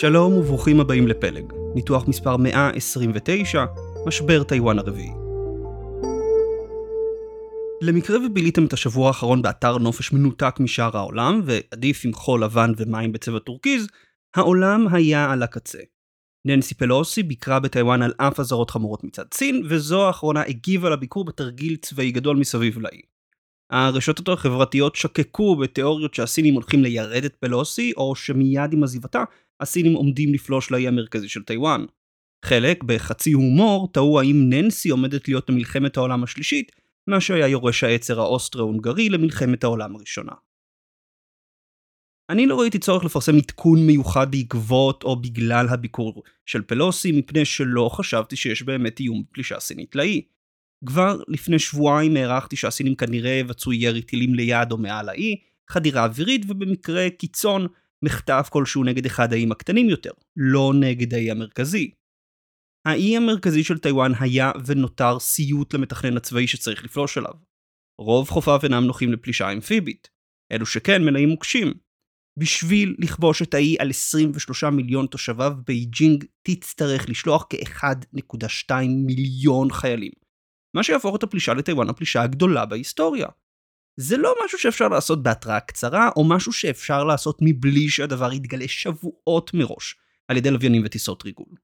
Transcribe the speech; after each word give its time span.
שלום 0.00 0.32
וברוכים 0.32 0.80
הבאים 0.80 1.08
לפלג, 1.08 1.52
ניתוח 1.74 2.08
מספר 2.08 2.36
129, 2.36 3.64
משבר 4.06 4.42
טיוואן 4.42 4.78
הרביעי. 4.78 5.10
למקרה 7.82 8.26
וביליתם 8.26 8.64
את 8.66 8.72
השבוע 8.72 9.08
האחרון 9.08 9.42
באתר 9.42 9.78
נופש 9.78 10.12
מנותק 10.12 10.54
משאר 10.60 10.96
העולם, 10.96 11.40
ועדיף 11.44 12.02
עם 12.04 12.12
חול 12.12 12.44
לבן 12.44 12.72
ומים 12.76 13.12
בצבע 13.12 13.38
טורקיז, 13.38 13.86
העולם 14.36 14.86
היה 14.94 15.32
על 15.32 15.42
הקצה. 15.42 15.78
ננסי 16.44 16.74
פלוסי 16.74 17.22
ביקרה 17.22 17.60
בטיוואן 17.60 18.02
על 18.02 18.12
אף 18.16 18.40
אזהרות 18.40 18.70
חמורות 18.70 19.04
מצד 19.04 19.24
סין, 19.34 19.62
וזו 19.68 20.06
האחרונה 20.06 20.42
הגיבה 20.42 20.90
לביקור 20.90 21.24
בתרגיל 21.24 21.76
צבאי 21.76 22.10
גדול 22.10 22.36
מסביב 22.36 22.78
לאי. 22.78 23.00
הרשתות 23.70 24.28
החברתיות 24.28 24.96
שקקו 24.96 25.56
בתיאוריות 25.56 26.14
שהסינים 26.14 26.54
הולכים 26.54 26.82
ליירט 26.82 27.24
את 27.24 27.34
פלוסי, 27.34 27.92
או 27.96 28.14
שמיד 28.14 28.72
עם 28.72 28.82
עזיבתה, 28.82 29.24
הסינים 29.60 29.94
עומדים 29.94 30.34
לפלוש 30.34 30.70
לאי 30.70 30.88
המרכזי 30.88 31.28
של 31.28 31.42
טיוואן. 31.42 31.84
חלק, 32.44 32.84
בחצי 32.84 33.32
הומור, 33.32 33.92
תהו 33.92 34.20
האם 34.20 34.50
ננסי 34.50 34.90
עומדת 34.90 35.28
להיות 35.28 35.50
במלחמת 35.50 35.96
העולם 35.96 36.24
השלישית, 36.24 36.72
מה 37.06 37.20
שהיה 37.20 37.48
יורש 37.48 37.84
העצר 37.84 38.20
האוסטרו-הונגרי 38.20 39.08
למלחמת 39.08 39.64
העולם 39.64 39.96
הראשונה. 39.96 40.32
אני 42.30 42.46
לא 42.46 42.60
ראיתי 42.60 42.78
צורך 42.78 43.04
לפרסם 43.04 43.36
עדכון 43.36 43.86
מיוחד 43.86 44.30
בעקבות 44.30 45.02
או 45.02 45.16
בגלל 45.16 45.68
הביקור 45.68 46.22
של 46.46 46.62
פלוסי, 46.62 47.12
מפני 47.12 47.44
שלא 47.44 47.90
חשבתי 47.92 48.36
שיש 48.36 48.62
באמת 48.62 49.00
איום 49.00 49.24
פלישה 49.32 49.60
סינית 49.60 49.96
לאי. 49.96 50.22
כבר 50.86 51.20
לפני 51.28 51.58
שבועיים 51.58 52.16
הערכתי 52.16 52.56
שהסינים 52.56 52.94
כנראה 52.94 53.30
יבצעו 53.30 53.72
ירי 53.72 54.02
טילים 54.02 54.34
ליד 54.34 54.72
או 54.72 54.76
מעל 54.76 55.08
האי, 55.08 55.36
חדירה 55.70 56.04
אווירית 56.04 56.42
ובמקרה 56.48 57.10
קיצון 57.10 57.66
מחטף 58.04 58.48
כלשהו 58.52 58.84
נגד 58.84 59.06
אחד 59.06 59.32
האיים 59.32 59.52
הקטנים 59.52 59.88
יותר, 59.88 60.10
לא 60.36 60.72
נגד 60.80 61.14
האי 61.14 61.30
המרכזי. 61.30 61.90
האי 62.86 63.16
המרכזי 63.16 63.64
של 63.64 63.78
טיוואן 63.78 64.12
היה 64.20 64.52
ונותר 64.66 65.18
סיוט 65.18 65.74
למתכנן 65.74 66.16
הצבאי 66.16 66.46
שצריך 66.46 66.84
לפלוש 66.84 67.18
אליו. 67.18 67.34
רוב 68.00 68.28
חופיו 68.28 68.58
אינם 68.62 68.84
נוחים 68.84 69.12
לפלישה 69.12 69.52
אמפיבית. 69.52 70.08
אלו 70.52 70.66
שכן 70.66 71.04
מלאים 71.04 71.28
מוקשים. 71.28 71.72
בשביל 72.38 72.96
לכבוש 72.98 73.42
את 73.42 73.54
האי 73.54 73.76
על 73.78 73.90
23 73.90 74.64
מיליון 74.64 75.06
תושביו, 75.06 75.52
בייג'ינג 75.66 76.24
תצטרך 76.42 77.08
לשלוח 77.08 77.46
כ-1.2 77.50 78.72
מיליון 79.06 79.72
חיילים. 79.72 80.12
מה 80.76 80.82
שיהפוך 80.82 81.16
את 81.16 81.22
הפלישה 81.22 81.54
לטיוואן 81.54 81.88
הפלישה 81.88 82.22
הגדולה 82.22 82.66
בהיסטוריה. 82.66 83.28
זה 84.00 84.16
לא 84.16 84.34
משהו 84.44 84.58
שאפשר 84.58 84.88
לעשות 84.88 85.22
בהתראה 85.22 85.60
קצרה, 85.60 86.10
או 86.16 86.24
משהו 86.24 86.52
שאפשר 86.52 87.04
לעשות 87.04 87.38
מבלי 87.42 87.88
שהדבר 87.88 88.32
יתגלה 88.32 88.68
שבועות 88.68 89.50
מראש, 89.54 89.96
על 90.28 90.36
ידי 90.36 90.50
לוויינים 90.50 90.82
וטיסות 90.84 91.24
ריגול. 91.24 91.54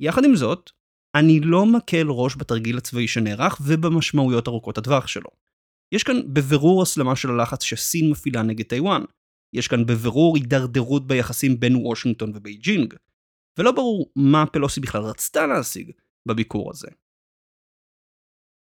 יחד 0.00 0.24
עם 0.24 0.36
זאת, 0.36 0.70
אני 1.16 1.40
לא 1.40 1.66
מקל 1.66 2.06
ראש 2.08 2.36
בתרגיל 2.36 2.78
הצבאי 2.78 3.08
שנערך 3.08 3.60
ובמשמעויות 3.66 4.48
ארוכות 4.48 4.78
הטווח 4.78 5.06
שלו. 5.06 5.30
יש 5.92 6.02
כאן 6.02 6.34
בבירור 6.34 6.82
הסלמה 6.82 7.16
של 7.16 7.30
הלחץ 7.30 7.62
שסין 7.62 8.10
מפעילה 8.10 8.42
נגד 8.42 8.64
טיוואן. 8.64 9.02
יש 9.52 9.68
כאן 9.68 9.86
בבירור 9.86 10.36
הידרדרות 10.36 11.06
ביחסים 11.06 11.60
בין 11.60 11.76
וושינגטון 11.76 12.32
ובייג'ינג. 12.34 12.94
ולא 13.58 13.72
ברור 13.72 14.12
מה 14.16 14.46
פלוסי 14.46 14.80
בכלל 14.80 15.02
רצתה 15.02 15.46
להשיג 15.46 15.90
בביקור 16.26 16.70
הזה. 16.70 16.88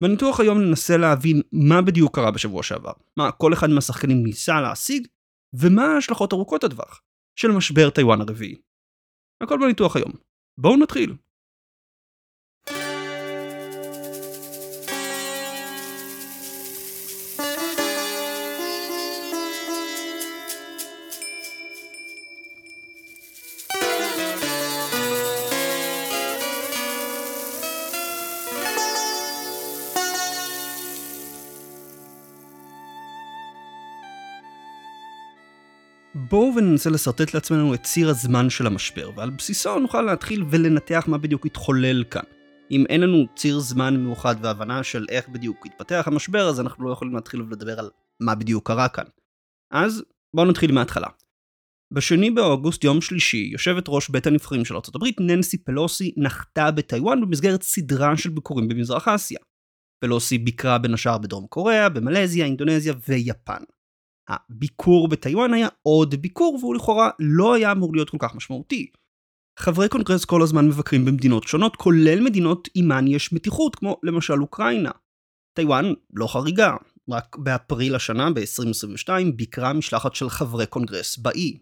בניתוח 0.02 0.40
היום 0.40 0.60
ננסה 0.60 0.96
להבין 0.96 1.42
מה 1.52 1.82
בדיוק 1.82 2.14
קרה 2.16 2.30
בשבוע 2.30 2.62
שעבר, 2.62 2.92
מה 3.16 3.32
כל 3.32 3.52
אחד 3.52 3.70
מהשחקנים 3.70 4.22
ניסה 4.22 4.60
להשיג, 4.60 5.06
ומה 5.54 5.84
ההשלכות 5.84 6.32
ארוכות 6.32 6.64
הטווח 6.64 7.02
של 7.36 7.50
משבר 7.50 7.90
טיוואן 7.90 8.20
הרביעי. 8.20 8.56
הכל 9.42 9.58
בניתוח 9.58 9.96
היום. 9.96 10.12
בואו 10.60 10.76
נתחיל. 10.76 11.16
בואו 36.32 36.54
וננסה 36.56 36.90
לשרטט 36.90 37.34
לעצמנו 37.34 37.74
את 37.74 37.82
ציר 37.82 38.08
הזמן 38.08 38.50
של 38.50 38.66
המשבר, 38.66 39.10
ועל 39.16 39.30
בסיסו 39.30 39.78
נוכל 39.78 40.02
להתחיל 40.02 40.44
ולנתח 40.50 41.04
מה 41.08 41.18
בדיוק 41.18 41.46
התחולל 41.46 42.04
כאן. 42.04 42.22
אם 42.70 42.84
אין 42.88 43.00
לנו 43.00 43.26
ציר 43.36 43.58
זמן 43.58 44.04
מאוחד 44.04 44.34
והבנה 44.40 44.82
של 44.82 45.06
איך 45.08 45.28
בדיוק 45.28 45.66
התפתח 45.66 46.04
המשבר, 46.06 46.48
אז 46.48 46.60
אנחנו 46.60 46.84
לא 46.84 46.92
יכולים 46.92 47.14
להתחיל 47.14 47.42
ולדבר 47.42 47.78
על 47.78 47.90
מה 48.20 48.34
בדיוק 48.34 48.66
קרה 48.66 48.88
כאן. 48.88 49.04
אז 49.70 50.04
בואו 50.36 50.46
נתחיל 50.46 50.72
מההתחלה. 50.72 51.06
בשני 51.92 52.30
באוגוסט, 52.30 52.84
יום 52.84 53.00
שלישי, 53.00 53.48
יושבת 53.52 53.84
ראש 53.88 54.08
בית 54.08 54.26
הנבחרים 54.26 54.64
של 54.64 54.74
ארה"ב, 54.74 55.06
ננסי 55.20 55.58
פלוסי, 55.58 56.14
נחתה 56.16 56.70
בטיוואן 56.70 57.20
במסגרת 57.20 57.62
סדרה 57.62 58.16
של 58.16 58.30
ביקורים 58.30 58.68
במזרח 58.68 59.08
אסיה. 59.08 59.38
פלוסי 60.04 60.38
ביקרה 60.38 60.78
בין 60.78 60.94
השאר 60.94 61.18
בדרום 61.18 61.46
קוריאה, 61.46 61.88
במלזיה, 61.88 62.44
אינדונזיה 62.44 62.94
ויפן. 63.08 63.62
הביקור 64.28 65.08
בטיוואן 65.08 65.54
היה 65.54 65.68
עוד 65.82 66.14
ביקור 66.14 66.58
והוא 66.60 66.74
לכאורה 66.74 67.10
לא 67.18 67.54
היה 67.54 67.72
אמור 67.72 67.94
להיות 67.94 68.10
כל 68.10 68.16
כך 68.20 68.34
משמעותי. 68.34 68.90
חברי 69.58 69.88
קונגרס 69.88 70.24
כל 70.24 70.42
הזמן 70.42 70.66
מבקרים 70.68 71.04
במדינות 71.04 71.48
שונות, 71.48 71.76
כולל 71.76 72.20
מדינות 72.24 72.68
עימן 72.74 73.06
יש 73.08 73.32
מתיחות, 73.32 73.74
כמו 73.74 74.00
למשל 74.02 74.42
אוקראינה. 74.42 74.90
טיוואן 75.54 75.84
לא 76.14 76.26
חריגה, 76.26 76.76
רק 77.10 77.36
באפריל 77.36 77.94
השנה, 77.94 78.30
ב-2022, 78.30 79.08
ביקרה 79.36 79.72
משלחת 79.72 80.14
של 80.14 80.28
חברי 80.28 80.66
קונגרס 80.66 81.16
באי. 81.16 81.58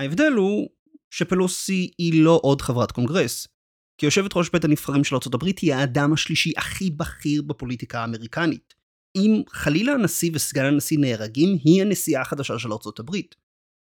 ההבדל 0.00 0.32
הוא 0.36 0.68
שפלוסי 1.10 1.90
היא 1.98 2.24
לא 2.24 2.40
עוד 2.42 2.62
חברת 2.62 2.92
קונגרס. 2.92 3.48
כיושבת 4.00 4.30
ראש 4.36 4.50
בית 4.50 4.64
הנבחרים 4.64 5.04
של 5.04 5.14
ארה"ב 5.16 5.44
היא 5.62 5.74
האדם 5.74 6.12
השלישי 6.12 6.52
הכי 6.56 6.90
בכיר 6.90 7.42
בפוליטיקה 7.42 8.00
האמריקנית. 8.00 8.74
אם 9.18 9.42
חלילה 9.50 9.92
הנשיא 9.92 10.30
וסגן 10.34 10.64
הנשיא 10.64 10.98
נהרגים, 11.00 11.58
היא 11.64 11.82
הנשיאה 11.82 12.20
החדשה 12.20 12.58
של 12.58 12.72
ארצות 12.72 13.00
הברית. 13.00 13.34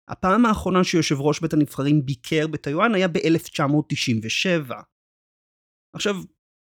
הפעם 0.09 0.47
האחרונה 0.47 0.85
שיושב 0.85 1.21
ראש 1.21 1.41
בית 1.41 1.53
הנבחרים 1.53 2.07
ביקר 2.07 2.47
בטיוואן 2.47 2.95
היה 2.95 3.09
ב-1997. 3.09 4.73
עכשיו, 5.97 6.17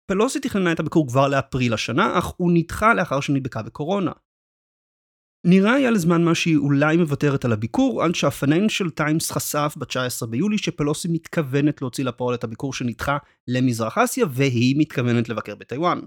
פלוסי 0.07 0.41
תכננה 0.41 0.73
את 0.73 0.81
הביקור 0.81 1.09
כבר 1.09 1.29
לאפריל 1.29 1.75
השנה, 1.75 2.19
אך 2.19 2.27
הוא 2.37 2.53
נדחה 2.55 2.95
לאחר 2.95 3.21
שנדבקה 3.21 3.63
בקורונה. 3.63 4.13
נראה 5.47 5.73
היה 5.73 5.91
לזמן 5.91 6.25
מה 6.25 6.35
שהיא 6.35 6.57
אולי 6.57 6.97
מוותרת 6.97 7.45
על 7.45 7.53
הביקור, 7.53 8.03
עד 8.03 8.15
שהפיננשל 8.15 8.91
טיימס 8.91 9.31
חשף 9.31 9.75
ב-19 9.77 10.27
ביולי 10.27 10.59
שפלוסי 10.59 11.09
מתכוונת 11.11 11.83
להוציא 11.83 12.05
לפועל 12.05 12.35
את 12.35 12.45
הביקור 12.45 12.73
שנדחה 12.73 13.17
למזרח 13.49 13.99
אסיה, 13.99 14.27
והיא 14.31 14.75
מתכוונת 14.79 15.29
לבקר 15.29 15.55
בטיוואן. 15.55 16.01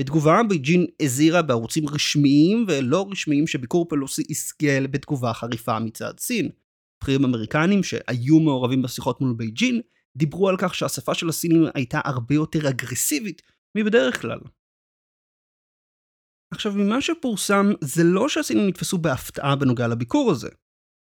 בתגובה, 0.00 0.40
בייג'ין 0.48 0.86
הזהירה 1.02 1.42
בערוצים 1.42 1.88
רשמיים 1.88 2.64
ולא 2.68 3.06
רשמיים 3.10 3.46
שביקור 3.46 3.88
פלוסי 3.88 4.22
ייתקל 4.28 4.86
בתגובה 4.86 5.32
חריפה 5.32 5.78
מצד 5.78 6.18
סין. 6.18 6.48
בכירים 7.02 7.24
אמריקנים 7.24 7.82
שהיו 7.82 8.40
מעורבים 8.40 8.82
בשיחות 8.82 9.20
מול 9.20 9.34
בייג'ין, 9.36 9.80
דיברו 10.16 10.48
על 10.48 10.56
כך 10.58 10.74
שהשפה 10.74 11.14
של 11.14 11.28
הסינים 11.28 11.64
הייתה 11.74 12.00
הרבה 12.04 12.34
יותר 12.34 12.68
אגרסיבית 12.68 13.42
מבדרך 13.76 14.20
כלל. 14.20 14.38
עכשיו, 16.54 16.72
ממה 16.72 17.00
שפורסם, 17.00 17.66
זה 17.80 18.04
לא 18.04 18.28
שהסינים 18.28 18.66
נתפסו 18.66 18.98
בהפתעה 18.98 19.56
בנוגע 19.56 19.88
לביקור 19.88 20.30
הזה. 20.30 20.48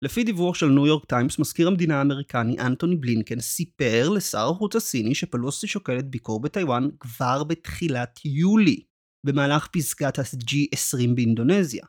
לפי 0.05 0.25
דיווח 0.25 0.55
של 0.55 0.67
ניו 0.67 0.87
יורק 0.87 1.05
טיימס, 1.05 1.39
מזכיר 1.39 1.69
המדינה 1.69 1.99
האמריקני 1.99 2.59
אנטוני 2.59 2.97
בלינקן 2.97 3.41
סיפר 3.41 4.09
לשר 4.09 4.51
החוץ 4.51 4.77
הסיני 4.77 5.15
שפלוסי 5.15 5.67
שוקלת 5.67 6.11
ביקור 6.11 6.41
בטיוואן 6.41 6.89
כבר 7.01 7.45
בתחילת 7.45 8.21
יולי, 8.25 8.81
במהלך 9.25 9.67
פסגת 9.67 10.19
ה-G20 10.19 11.15
באינדונזיה. 11.15 11.87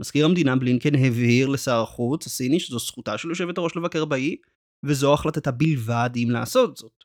מזכיר 0.00 0.24
המדינה 0.24 0.56
בלינקן 0.56 0.94
הבהיר 0.94 1.48
לשר 1.48 1.82
החוץ 1.82 2.26
הסיני 2.26 2.60
שזו 2.60 2.78
זכותה 2.78 3.18
של 3.18 3.28
יושבת 3.28 3.58
הראש 3.58 3.76
לבקר 3.76 4.04
באי, 4.04 4.36
וזו 4.84 5.14
החלטתה 5.14 5.50
בלבד 5.50 6.10
אם 6.16 6.28
לעשות 6.30 6.76
זאת. 6.76 7.04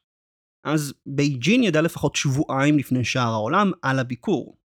אז 0.65 0.93
בייג'ין 1.05 1.63
ידע 1.63 1.81
לפחות 1.81 2.15
שבועיים 2.15 2.77
לפני 2.77 3.05
שאר 3.05 3.31
העולם 3.31 3.71
על 3.81 3.99
הביקור. 3.99 4.57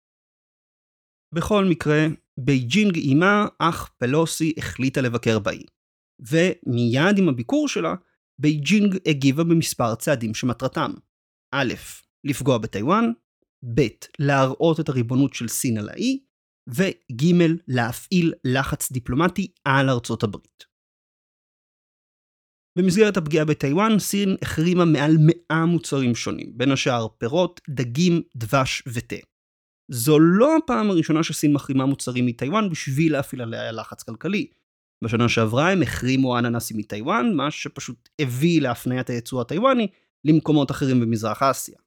בכל 1.36 1.66
מקרה, 1.66 2.06
בייג'ינג 2.40 2.96
אימה, 2.96 3.46
אך 3.60 3.90
פלוסי 3.98 4.54
החליטה 4.58 5.02
לבקר 5.02 5.40
באי. 5.40 5.64
ומיד 6.20 7.18
עם 7.18 7.30
הביקור 7.30 7.68
שלה, 7.68 7.96
בייג'ינג 8.40 8.98
הגיבה 9.08 9.44
במספר 9.44 9.96
צעדים 9.96 10.34
שמטרתם 10.34 10.92
א', 11.52 11.74
לפגוע 12.24 12.58
בטיוואן, 12.58 13.12
ב', 13.76 13.82
להראות 14.20 14.80
את 14.80 14.90
הריבונות 14.90 15.34
של 15.34 15.48
סין 15.48 15.78
על 15.78 15.90
האי, 15.90 16.20
וג', 16.70 17.24
להפעיל 17.68 18.34
לחץ 18.44 18.92
דיפלומטי 18.92 19.48
על 19.66 19.90
ארצות 19.90 20.24
הברית. 20.24 20.64
במסגרת 22.78 23.18
הפגיעה 23.18 23.46
בטיוואן, 23.46 24.00
סין 24.00 24.36
החרימה 24.42 24.86
מעל 24.86 25.12
100 25.52 25.66
מוצרים 25.66 26.16
שונים, 26.16 26.58
בין 26.58 26.72
השאר 26.72 27.08
פירות, 27.18 27.62
דגים, 27.70 28.22
דבש 28.36 28.84
ותה. 28.88 29.16
זו 29.92 30.20
לא 30.20 30.58
הפעם 30.58 30.90
הראשונה 30.90 31.24
שסין 31.24 31.54
מחרימה 31.54 31.86
מוצרים 31.86 32.26
מטיוואן 32.26 32.70
בשביל 32.70 33.14
להפעיל 33.14 33.42
עליה 33.42 33.72
לחץ 33.72 34.04
כלכלי. 34.04 34.48
בשנה 35.04 35.30
שעברה 35.30 35.72
הם 35.72 35.82
החרימו 35.82 36.40
אננסים 36.40 36.78
מטיוואן, 36.78 37.34
מה 37.36 37.52
שפשוט 37.52 38.10
הביא 38.22 38.62
להפניית 38.62 39.10
הייצוא 39.10 39.42
הטיוואני 39.42 39.88
למקומות 40.26 40.72
אחרים 40.72 41.00
במזרח 41.00 41.44
אסיה. 41.44 41.83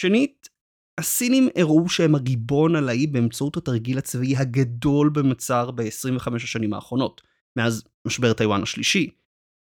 שנית, 0.00 0.48
הסינים 0.98 1.48
הראו 1.56 1.88
שהם 1.88 2.14
הגיבון 2.14 2.76
על 2.76 2.88
האי 2.88 3.06
באמצעות 3.06 3.56
התרגיל 3.56 3.98
הצבאי 3.98 4.36
הגדול 4.36 5.10
במצר 5.10 5.70
ב-25 5.70 6.34
השנים 6.36 6.72
האחרונות, 6.72 7.22
מאז 7.56 7.84
משבר 8.06 8.32
טיוואן 8.32 8.62
השלישי. 8.62 9.10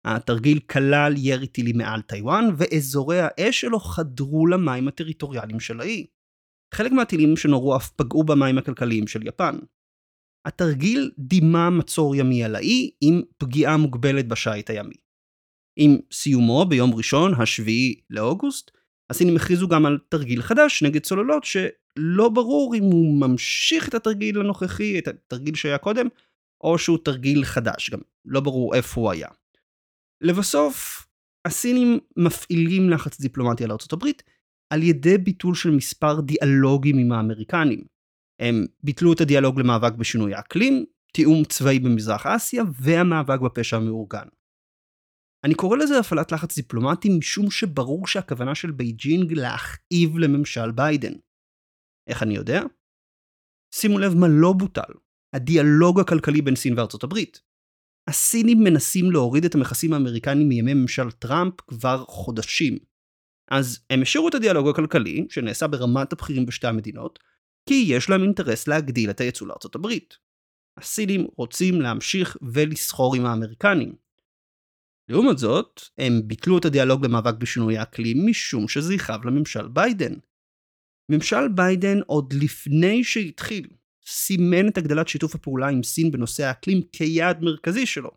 התרגיל 0.04 0.58
כלל 0.58 1.14
ירי 1.16 1.46
טילים 1.46 1.78
מעל 1.78 2.02
טיוואן, 2.02 2.44
ואזורי 2.56 3.18
האש 3.20 3.60
שלו 3.60 3.80
חדרו 3.80 4.46
למים 4.46 4.88
הטריטוריאליים 4.88 5.60
של 5.60 5.80
האי. 5.80 6.06
חלק 6.74 6.92
מהטילים 6.92 7.36
שנורו 7.36 7.76
אף 7.76 7.90
פגעו 7.90 8.24
במים 8.24 8.58
הכלכליים 8.58 9.06
של 9.06 9.26
יפן. 9.26 9.58
התרגיל 10.46 11.10
דימה 11.18 11.70
מצור 11.70 12.16
ימי 12.16 12.44
על 12.44 12.54
האי 12.56 12.90
עם 13.00 13.22
פגיעה 13.38 13.76
מוגבלת 13.76 14.28
בשיט 14.28 14.70
הימי. 14.70 14.94
עם 15.76 15.98
סיומו 16.12 16.66
ביום 16.68 16.94
ראשון, 16.94 17.34
השביעי 17.34 17.94
לאוגוסט, 18.10 18.70
הסינים 19.10 19.36
הכריזו 19.36 19.68
גם 19.68 19.86
על 19.86 19.98
תרגיל 20.08 20.42
חדש 20.42 20.82
נגד 20.82 21.02
צוללות 21.02 21.44
שלא 21.44 22.28
ברור 22.28 22.74
אם 22.74 22.82
הוא 22.82 23.20
ממשיך 23.20 23.88
את 23.88 23.94
התרגיל 23.94 24.40
הנוכחי, 24.40 24.98
את 24.98 25.08
התרגיל 25.08 25.54
שהיה 25.54 25.78
קודם, 25.78 26.06
או 26.60 26.78
שהוא 26.78 26.98
תרגיל 27.04 27.44
חדש, 27.44 27.90
גם 27.90 27.98
לא 28.24 28.40
ברור 28.40 28.74
איפה 28.74 29.00
הוא 29.00 29.10
היה. 29.10 29.28
לבסוף, 30.20 31.06
הסינים 31.44 31.98
מפעילים 32.16 32.90
לחץ 32.90 33.20
דיפלומטי 33.20 33.64
על 33.64 33.70
ארה"ב 33.70 34.04
על 34.70 34.82
ידי 34.82 35.18
ביטול 35.18 35.54
של 35.54 35.70
מספר 35.70 36.20
דיאלוגים 36.20 36.98
עם 36.98 37.12
האמריקנים. 37.12 37.84
הם 38.40 38.66
ביטלו 38.82 39.12
את 39.12 39.20
הדיאלוג 39.20 39.60
למאבק 39.60 39.92
בשינוי 39.92 40.34
האקלים, 40.34 40.84
תיאום 41.12 41.44
צבאי 41.44 41.78
במזרח 41.78 42.26
אסיה 42.26 42.62
והמאבק 42.80 43.40
בפשע 43.40 43.76
המאורגן. 43.76 44.26
אני 45.44 45.54
קורא 45.54 45.76
לזה 45.76 45.98
הפעלת 45.98 46.32
לחץ 46.32 46.56
דיפלומטי 46.56 47.08
משום 47.18 47.50
שברור 47.50 48.06
שהכוונה 48.06 48.54
של 48.54 48.70
בייג'ינג 48.70 49.32
להכאיב 49.32 50.18
לממשל 50.18 50.70
ביידן. 50.70 51.12
איך 52.08 52.22
אני 52.22 52.34
יודע? 52.34 52.62
שימו 53.74 53.98
לב 53.98 54.14
מה 54.14 54.26
לא 54.30 54.52
בוטל, 54.52 54.92
הדיאלוג 55.34 56.00
הכלכלי 56.00 56.42
בין 56.42 56.56
סין 56.56 56.78
וארצות 56.78 57.04
הברית. 57.04 57.40
הסינים 58.08 58.58
מנסים 58.64 59.10
להוריד 59.10 59.44
את 59.44 59.54
המכסים 59.54 59.92
האמריקניים 59.92 60.48
מימי 60.48 60.74
ממשל 60.74 61.10
טראמפ 61.10 61.60
כבר 61.60 62.04
חודשים. 62.04 62.78
אז 63.50 63.84
הם 63.90 64.02
השאירו 64.02 64.28
את 64.28 64.34
הדיאלוג 64.34 64.68
הכלכלי, 64.68 65.26
שנעשה 65.30 65.66
ברמת 65.66 66.12
הבכירים 66.12 66.46
בשתי 66.46 66.66
המדינות, 66.66 67.18
כי 67.68 67.84
יש 67.88 68.10
להם 68.10 68.22
אינטרס 68.22 68.68
להגדיל 68.68 69.10
את 69.10 69.20
היצוא 69.20 69.46
לארצות 69.46 69.74
הברית. 69.74 70.18
הסינים 70.78 71.26
רוצים 71.36 71.80
להמשיך 71.80 72.36
ולסחור 72.42 73.16
עם 73.16 73.26
האמריקנים. 73.26 74.03
לעומת 75.08 75.38
זאת, 75.38 75.80
הם 75.98 76.12
ביטלו 76.24 76.58
את 76.58 76.64
הדיאלוג 76.64 77.04
למאבק 77.04 77.34
בשינוי 77.34 77.78
האקלים 77.78 78.26
משום 78.26 78.68
שזה 78.68 78.94
יכאב 78.94 79.26
לממשל 79.26 79.68
ביידן. 79.68 80.14
ממשל 81.10 81.48
ביידן 81.54 82.00
עוד 82.06 82.32
לפני 82.42 83.04
שהתחיל, 83.04 83.68
סימן 84.06 84.68
את 84.68 84.78
הגדלת 84.78 85.08
שיתוף 85.08 85.34
הפעולה 85.34 85.68
עם 85.68 85.82
סין 85.82 86.10
בנושא 86.10 86.44
האקלים 86.44 86.82
כיעד 86.92 87.42
מרכזי 87.42 87.86
שלו. 87.86 88.10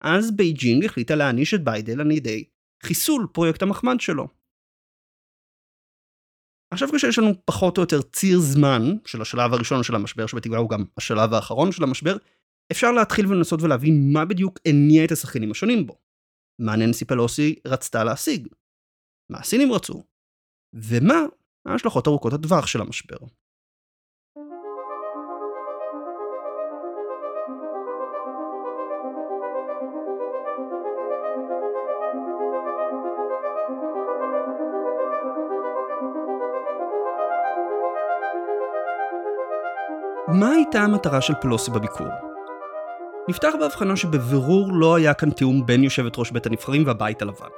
אז 0.00 0.36
בייג'ינג 0.36 0.84
החליטה 0.84 1.14
להעניש 1.14 1.54
את 1.54 1.64
ביידן 1.64 2.00
על 2.00 2.10
ידי 2.10 2.44
חיסול 2.82 3.26
פרויקט 3.32 3.62
המחמד 3.62 4.00
שלו. 4.00 4.28
עכשיו 6.70 6.88
כשיש 6.92 7.18
לנו 7.18 7.32
פחות 7.44 7.78
או 7.78 7.82
יותר 7.82 8.02
ציר 8.02 8.38
זמן 8.38 8.82
של 9.06 9.22
השלב 9.22 9.52
הראשון 9.52 9.82
של 9.82 9.94
המשבר, 9.94 10.26
שבתקווה 10.26 10.58
הוא 10.58 10.70
גם 10.70 10.84
השלב 10.96 11.34
האחרון 11.34 11.72
של 11.72 11.82
המשבר, 11.82 12.16
אפשר 12.72 12.92
להתחיל 12.92 13.26
ולנסות 13.26 13.62
ולהבין 13.62 14.12
מה 14.12 14.24
בדיוק 14.24 14.58
הניע 14.66 15.04
את 15.04 15.12
השחקנים 15.12 15.50
השונים 15.50 15.86
בו. 15.86 16.07
מה 16.58 16.76
ננסי 16.76 17.04
פלוסי 17.04 17.54
רצתה 17.66 18.04
להשיג? 18.04 18.48
מה 19.30 19.38
הסינים 19.38 19.72
רצו? 19.72 20.02
ומה 20.74 21.18
ההשלכות 21.66 22.08
ארוכות 22.08 22.32
הטווח 22.32 22.66
של 22.66 22.80
המשבר? 22.80 23.16
מה 40.40 40.50
הייתה 40.50 40.78
המטרה 40.80 41.20
של 41.20 41.34
פלוסי 41.42 41.70
בביקור? 41.70 42.27
נפתח 43.28 43.52
בהבחנה 43.60 43.96
שבבירור 43.96 44.72
לא 44.72 44.94
היה 44.94 45.14
כאן 45.14 45.30
תיאום 45.30 45.66
בין 45.66 45.84
יושבת 45.84 46.18
ראש 46.18 46.30
בית 46.30 46.46
הנבחרים 46.46 46.86
והבית 46.86 47.22
הלבן. 47.22 47.48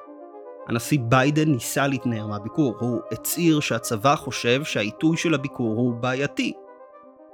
הנשיא 0.69 0.99
ביידן 1.03 1.53
ניסה 1.53 1.87
להתנער 1.87 2.27
מהביקור, 2.27 2.77
הוא 2.81 3.01
הצהיר 3.13 3.61
שהצבא 3.61 4.17
חושב 4.17 4.65
שהעיתוי 4.65 5.17
של 5.17 5.35
הביקור 5.35 5.77
הוא 5.77 5.95
בעייתי. 5.95 6.53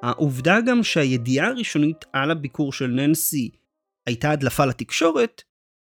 העובדה 0.02 0.60
גם 0.66 0.82
שהידיעה 0.82 1.48
הראשונית 1.48 2.04
על 2.12 2.30
הביקור 2.30 2.72
של 2.72 2.86
ננסי 2.86 3.50
הייתה 4.06 4.30
הדלפה 4.30 4.64
לתקשורת, 4.64 5.42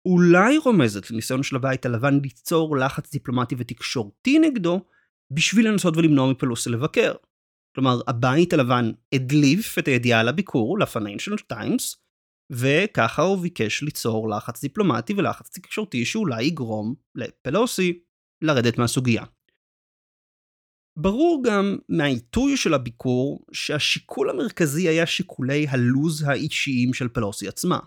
אולי 0.06 0.57
רומזת 0.57 1.12
לניסיון 1.12 1.44
של 1.44 1.56
הבית 1.56 1.86
הלבן 1.86 2.19
ליצור 2.24 2.77
לחץ 2.77 3.12
דיפלומטי 3.12 3.56
ותקשורתי 3.57 4.39
נגדו, 4.39 4.81
בשביל 5.31 5.68
לנסות 5.68 5.97
ולמנוע 5.97 6.31
מפלוסי 6.31 6.69
לבקר. 6.69 7.13
כלומר, 7.75 8.01
הבית 8.07 8.53
הלבן 8.53 8.92
הדליף 9.13 9.80
את 9.80 9.88
הידיעה 9.88 10.19
על 10.19 10.27
הביקור 10.27 10.80
לפייננשל 10.80 11.38
טיימס, 11.38 12.05
וככה 12.51 13.21
הוא 13.21 13.38
ביקש 13.38 13.83
ליצור 13.83 14.30
לחץ 14.30 14.62
דיפלומטי 14.62 15.13
ולחץ 15.13 15.50
תקשורתי 15.50 16.06
שאולי 16.06 16.44
יגרום 16.44 16.95
לפלוסי 17.15 18.00
לרדת 18.42 18.77
מהסוגיה. 18.77 19.24
ברור 21.00 21.44
גם 21.45 21.77
מהעיתוי 21.89 22.57
של 22.57 22.74
הביקור 22.74 23.45
שהשיקול 23.51 24.30
המרכזי 24.30 24.88
היה 24.88 25.06
שיקולי 25.06 25.68
הלו"ז 25.68 26.24
האישיים 26.27 26.94
של 26.94 27.07
פלוסי 27.07 27.47
עצמה. 27.47 27.80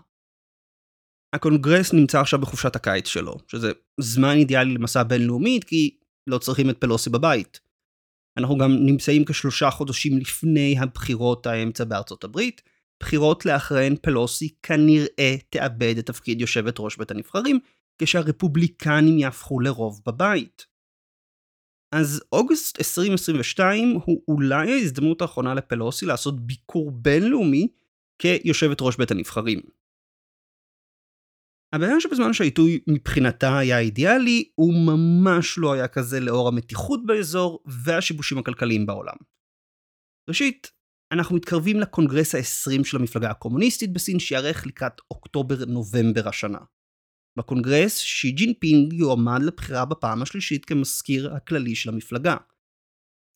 הקונגרס 1.35 1.93
נמצא 1.93 2.19
עכשיו 2.19 2.39
בחופשת 2.39 2.75
הקיץ 2.75 3.07
שלו, 3.07 3.35
שזה 3.47 3.71
זמן 3.99 4.35
אידיאלי 4.35 4.73
למסע 4.73 5.03
בינלאומית 5.03 5.63
כי 5.63 5.97
לא 6.27 6.37
צריכים 6.37 6.69
את 6.69 6.77
פלוסי 6.77 7.09
בבית. 7.09 7.59
אנחנו 8.37 8.57
גם 8.57 8.71
נמצאים 8.85 9.25
כשלושה 9.25 9.71
חודשים 9.71 10.17
לפני 10.17 10.75
הבחירות 10.79 11.45
האמצע 11.45 11.83
בארצות 11.83 12.23
הברית, 12.23 12.61
בחירות 12.99 13.45
לאחריהן 13.45 13.95
פלוסי 14.01 14.55
כנראה 14.63 15.35
תאבד 15.49 15.95
את 15.99 16.05
תפקיד 16.05 16.41
יושבת 16.41 16.75
ראש 16.79 16.97
בית 16.97 17.11
הנבחרים, 17.11 17.59
כשהרפובליקנים 18.01 19.19
יהפכו 19.19 19.59
לרוב 19.59 20.01
בבית. 20.05 20.65
אז 21.95 22.23
אוגוסט 22.31 22.79
2022 22.79 23.99
הוא 24.05 24.23
אולי 24.27 24.71
ההזדמנות 24.71 25.21
האחרונה 25.21 25.53
לפלוסי 25.53 26.05
לעשות 26.05 26.39
ביקור 26.39 26.91
בינלאומי 26.91 27.67
כיושבת 28.21 28.77
ראש 28.81 28.97
בית 28.97 29.11
הנבחרים. 29.11 29.59
הבעיה 31.75 31.99
שבזמן 31.99 32.33
שהעיתוי 32.33 32.79
מבחינתה 32.89 33.57
היה 33.57 33.79
אידיאלי, 33.79 34.49
הוא 34.55 34.73
ממש 34.73 35.57
לא 35.57 35.73
היה 35.73 35.87
כזה 35.87 36.19
לאור 36.19 36.47
המתיחות 36.47 37.05
באזור 37.05 37.63
והשיבושים 37.85 38.37
הכלכליים 38.37 38.85
בעולם. 38.85 39.15
ראשית, 40.29 40.71
אנחנו 41.11 41.35
מתקרבים 41.35 41.79
לקונגרס 41.79 42.35
ה-20 42.35 42.83
של 42.83 42.97
המפלגה 42.97 43.31
הקומוניסטית 43.31 43.93
בסין 43.93 44.19
שייערך 44.19 44.67
לקראת 44.67 45.01
אוקטובר-נובמבר 45.11 46.29
השנה. 46.29 46.59
בקונגרס, 47.37 47.97
שי 47.97 48.31
ג'ינפינג 48.31 48.93
יועמד 48.93 49.43
לבחירה 49.43 49.85
בפעם 49.85 50.21
השלישית 50.21 50.65
כמזכיר 50.65 51.33
הכללי 51.35 51.75
של 51.75 51.89
המפלגה. 51.89 52.35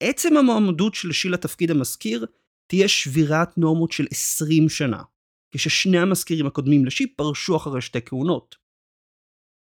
עצם 0.03 0.37
המועמדות 0.37 0.95
של 0.95 1.11
שי 1.11 1.29
לתפקיד 1.29 1.71
המזכיר 1.71 2.25
תהיה 2.69 2.87
שבירת 2.87 3.57
נורמות 3.57 3.91
של 3.91 4.05
20 4.11 4.69
שנה, 4.69 5.03
כששני 5.51 5.97
המזכירים 5.97 6.47
הקודמים 6.47 6.85
לשי 6.85 7.07
פרשו 7.07 7.57
אחרי 7.57 7.81
שתי 7.81 7.99
כהונות. 8.05 8.55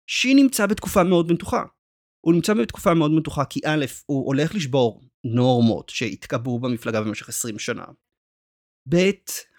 שי 0.09 0.33
נמצא 0.33 0.65
בתקופה 0.65 1.03
מאוד 1.03 1.31
מתוחה. 1.31 1.63
הוא 2.25 2.33
נמצא 2.33 2.53
בתקופה 2.53 2.93
מאוד 2.93 3.11
מתוחה 3.11 3.45
כי 3.45 3.59
א', 3.65 3.85
הוא 4.05 4.27
הולך 4.27 4.55
לשבור 4.55 5.06
נורמות 5.25 5.89
שהתקבעו 5.89 6.59
במפלגה 6.59 7.01
במשך 7.01 7.29
20 7.29 7.59
שנה. 7.59 7.85
ב', 8.89 9.11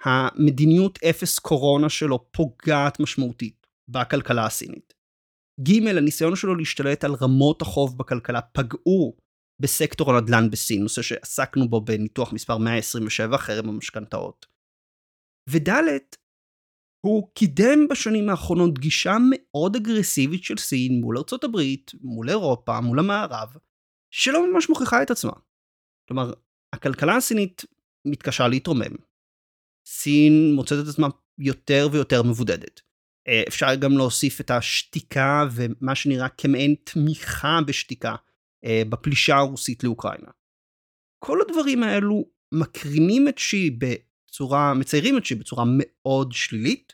המדיניות 0.05 0.99
אפס 1.03 1.39
קורונה 1.39 1.89
שלו 1.89 2.33
פוגעת 2.33 3.01
משמעותית 3.01 3.67
בכלכלה 3.89 4.47
הסינית. 4.47 4.95
ג', 5.61 5.89
הניסיון 5.89 6.37
שלו 6.37 6.55
להשתלט 6.55 7.05
על 7.05 7.15
רמות 7.23 7.63
החוב 7.63 7.99
בכלכלה 7.99 8.41
פגעו 8.43 9.17
בסקטור 9.61 10.13
הנדל"ן 10.13 10.51
בסין, 10.51 10.83
נושא 10.83 11.03
שעסקנו 11.03 11.69
בו 11.69 11.81
בניתוח 11.81 12.33
מספר 12.33 12.59
127, 12.59 13.39
חרם 13.39 13.69
המשכנתאות. 13.69 14.47
וד', 15.51 15.71
הוא 17.07 17.31
קידם 17.35 17.89
בשנים 17.91 18.29
האחרונות 18.29 18.79
גישה 18.79 19.17
מאוד 19.31 19.77
אגרסיבית 19.77 20.45
של 20.45 20.57
סין 20.57 21.01
מול 21.01 21.19
ארצות 21.19 21.45
הברית, 21.45 21.91
מול 22.01 22.29
אירופה, 22.29 22.81
מול 22.81 22.99
המערב, 22.99 23.57
שלא 24.15 24.53
ממש 24.53 24.69
מוכיחה 24.69 25.03
את 25.03 25.11
עצמה. 25.11 25.33
כלומר, 26.09 26.33
הכלכלה 26.75 27.17
הסינית 27.17 27.65
מתקשה 28.05 28.49
להתרומם. 28.49 28.97
סין 29.87 30.53
מוצאת 30.55 30.79
את 30.85 30.89
עצמה 30.89 31.09
יותר 31.39 31.89
ויותר 31.93 32.23
מבודדת. 32.23 32.81
אה, 33.29 33.43
אפשר 33.49 33.75
גם 33.75 33.93
להוסיף 33.93 34.41
את 34.41 34.51
השתיקה 34.51 35.45
ומה 35.53 35.95
שנראה 35.95 36.29
כמעין 36.29 36.75
תמיכה 36.85 37.59
בשתיקה 37.67 38.15
אה, 38.65 38.83
בפלישה 38.89 39.37
הרוסית 39.37 39.85
לאוקראינה. 39.85 40.31
כל 41.25 41.39
הדברים 41.41 41.83
האלו 41.83 42.25
מקרינים 42.55 43.29
את 43.29 43.39
שי 43.39 43.71
בצורה, 43.71 44.75
מציירים 44.75 45.19
את 45.19 45.25
שי 45.25 45.35
בצורה 45.35 45.65
מאוד 45.67 46.33
שלילית, 46.33 46.93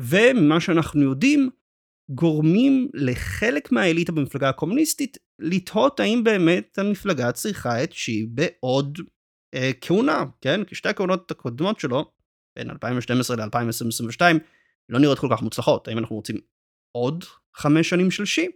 וממה 0.00 0.60
שאנחנו 0.60 1.02
יודעים, 1.02 1.50
גורמים 2.14 2.88
לחלק 2.94 3.72
מהאליטה 3.72 4.12
במפלגה 4.12 4.48
הקומוניסטית 4.48 5.18
לתהות 5.38 6.00
האם 6.00 6.24
באמת 6.24 6.78
המפלגה 6.78 7.32
צריכה 7.32 7.84
את 7.84 7.92
שי 7.92 8.26
בעוד 8.26 8.98
אה, 9.54 9.70
כהונה, 9.80 10.24
כן? 10.40 10.64
כי 10.64 10.74
שתי 10.74 10.88
הכהונות 10.88 11.30
הקודמות 11.30 11.80
שלו, 11.80 12.12
בין 12.56 12.70
2012 12.70 13.36
ל-2022, 13.36 14.20
לא 14.88 14.98
נראות 14.98 15.18
כל 15.18 15.28
כך 15.30 15.42
מוצלחות. 15.42 15.88
האם 15.88 15.98
אנחנו 15.98 16.16
רוצים 16.16 16.36
עוד 16.92 17.24
חמש 17.54 17.88
שנים 17.88 18.10
של 18.10 18.24
שי? 18.24 18.46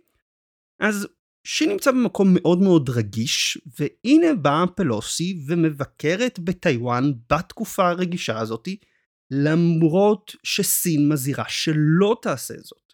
אז 0.81 1.09
שי 1.47 1.67
נמצא 1.67 1.91
במקום 1.91 2.29
מאוד 2.35 2.59
מאוד 2.59 2.91
רגיש, 2.91 3.59
והנה 3.79 4.35
באה 4.35 4.65
פלוסי 4.77 5.45
ומבקרת 5.47 6.39
בטיוואן 6.39 7.13
בתקופה 7.31 7.89
הרגישה 7.89 8.39
הזאתי, 8.39 8.77
למרות 9.31 10.33
שסין 10.43 11.09
מזהירה 11.09 11.45
שלא 11.49 12.17
תעשה 12.23 12.55
זאת. 12.63 12.86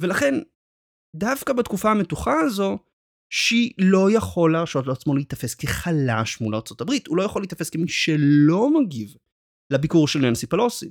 ולכן, 0.00 0.34
דווקא 1.16 1.52
בתקופה 1.52 1.90
המתוחה 1.90 2.40
הזו, 2.40 2.78
שי 3.32 3.72
לא 3.78 4.08
יכול 4.16 4.52
להרשות 4.52 4.86
לעצמו 4.86 5.14
להיתפס 5.14 5.54
כחלש 5.54 6.40
מול 6.40 6.54
הברית, 6.80 7.06
הוא 7.06 7.16
לא 7.16 7.22
יכול 7.22 7.42
להיתפס 7.42 7.70
כמי 7.70 7.88
שלא 7.88 8.80
מגיב 8.80 9.16
לביקור 9.72 10.08
של 10.08 10.18
ננסי 10.18 10.46
פלוסי. 10.46 10.90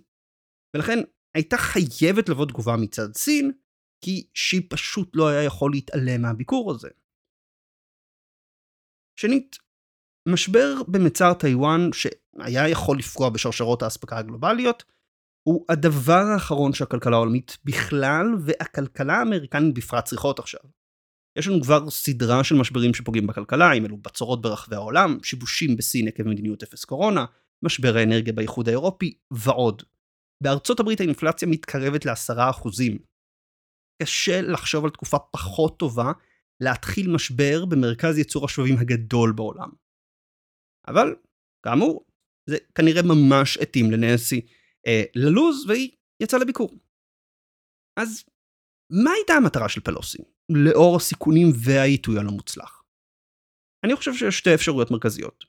ולכן 0.76 1.00
הייתה 1.36 1.58
חייבת 1.58 2.30
לבוא 2.30 2.46
תגובה 2.46 2.76
מצד 2.78 3.16
סין, 3.16 3.52
כי 4.06 4.28
שי 4.34 4.70
פשוט 4.70 5.12
לא 5.16 5.28
היה 5.28 5.44
יכול 5.44 5.72
להתעלם 5.72 6.22
מהביקור 6.22 6.72
הזה. 6.72 6.90
שנית, 9.20 9.58
משבר 10.30 10.84
במצר 10.88 11.34
טיוואן, 11.40 11.90
שהיה 11.94 12.70
יכול 12.70 12.98
לפגוע 12.98 13.30
בשרשרות 13.30 13.82
האספקה 13.82 14.18
הגלובליות, 14.18 14.84
הוא 15.50 15.66
הדבר 15.70 16.22
האחרון 16.34 16.74
שהכלכלה 16.74 17.16
העולמית 17.16 17.58
בכלל, 17.64 18.26
והכלכלה 18.40 19.14
האמריקנית 19.14 19.74
בפרט 19.74 20.06
צריכות 20.06 20.40
עכשיו. 20.40 20.60
יש 21.38 21.48
לנו 21.48 21.62
כבר 21.62 21.90
סדרה 21.90 22.44
של 22.44 22.56
משברים 22.56 22.94
שפוגעים 22.94 23.28
בכלכלה, 23.28 23.74
אם 23.74 23.86
אלו 23.86 23.98
בצורות 23.98 24.42
ברחבי 24.42 24.76
העולם, 24.76 25.18
שיבושים 25.24 25.78
בסין 25.78 26.08
עקב 26.08 26.24
מדיניות 26.24 26.64
אפס 26.64 26.86
קורונה, 26.86 27.26
משבר 27.66 27.98
האנרגיה 27.98 28.34
באיחוד 28.34 28.68
האירופי, 28.68 29.18
ועוד. 29.32 29.84
בארצות 30.44 30.80
הברית 30.80 31.00
האינפלציה 31.00 31.48
מתקרבת 31.48 32.06
לעשרה 32.06 32.50
אחוזים. 32.50 32.98
קשה 34.02 34.42
לחשוב 34.42 34.86
על 34.86 34.92
תקופה 34.92 35.18
פחות 35.20 35.80
טובה 35.80 36.12
להתחיל 36.60 37.12
משבר 37.12 37.66
במרכז 37.66 38.18
ייצור 38.18 38.46
השבבים 38.46 38.78
הגדול 38.78 39.32
בעולם. 39.32 39.70
אבל, 40.88 41.16
כאמור, 41.66 42.06
זה 42.50 42.58
כנראה 42.76 43.02
ממש 43.02 43.58
התאים 43.58 43.92
לננסי 43.92 44.42
אה, 44.88 45.04
ללוז 45.16 45.66
והיא 45.68 45.92
יצאה 46.24 46.40
לביקור. 46.40 46.80
אז 48.00 48.24
מה 49.04 49.12
הייתה 49.12 49.34
המטרה 49.34 49.70
של 49.70 49.82
פלוסי, 49.82 50.18
לאור 50.50 50.96
הסיכונים 50.96 51.48
והעיתוי 51.66 52.20
הלא 52.20 52.32
מוצלח? 52.32 52.84
אני 53.86 53.96
חושב 53.96 54.14
שיש 54.14 54.38
שתי 54.38 54.54
אפשרויות 54.54 54.92
מרכזיות. 54.92 55.46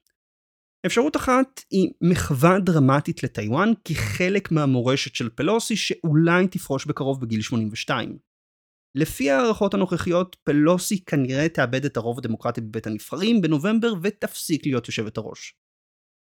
אפשרות 0.87 1.16
אחת 1.16 1.60
היא 1.70 1.90
מחווה 2.00 2.58
דרמטית 2.64 3.22
לטיוואן 3.22 3.68
כחלק 3.84 4.52
מהמורשת 4.52 5.14
של 5.14 5.28
פלוסי 5.30 5.76
שאולי 5.76 6.49
תפרוש 6.49 6.87
בקרוב 6.87 7.20
בגיל 7.20 7.42
82. 7.42 8.18
לפי 8.94 9.30
הערכות 9.30 9.75
הנוכחיות, 9.75 10.37
פלוסי 10.44 11.04
כנראה 11.04 11.49
תאבד 11.49 11.84
את 11.84 11.96
הרוב 11.96 12.18
הדמוקרטי 12.18 12.60
בבית 12.60 12.87
הנבחרים 12.87 13.40
בנובמבר 13.40 13.92
ותפסיק 14.02 14.66
להיות 14.66 14.87
יושבת 14.87 15.16
הראש. 15.16 15.54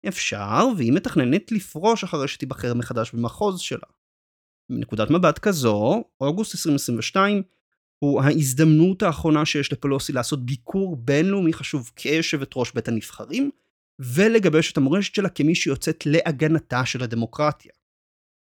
אפשר, 0.07 0.67
והיא 0.77 0.93
מתכננת 0.93 1.51
לפרוש 1.51 2.03
אחרי 2.03 2.27
שתיבחר 2.27 2.73
מחדש 2.73 3.11
במחוז 3.11 3.59
שלה. 3.59 3.87
מנקודת 4.69 5.09
מבט 5.09 5.39
כזו, 5.39 6.03
אוגוסט 6.21 6.55
2022 6.55 7.43
הוא 7.99 8.21
ההזדמנות 8.21 9.03
האחרונה 9.03 9.45
שיש 9.45 9.73
לפלוסי 9.73 10.13
לעשות 10.13 10.45
ביקור 10.45 10.95
בינלאומי 10.95 11.53
חשוב 11.53 11.91
כיושבת 11.95 12.51
ראש 12.55 12.71
בית 12.71 12.87
הנבחרים, 12.87 13.51
ולגבש 13.99 14.71
את 14.71 14.77
המורשת 14.77 15.15
שלה 15.15 15.29
כמי 15.29 15.55
שיוצאת 15.55 16.05
להגנתה 16.05 16.85
של 16.85 17.03
הדמוקרטיה. 17.03 17.71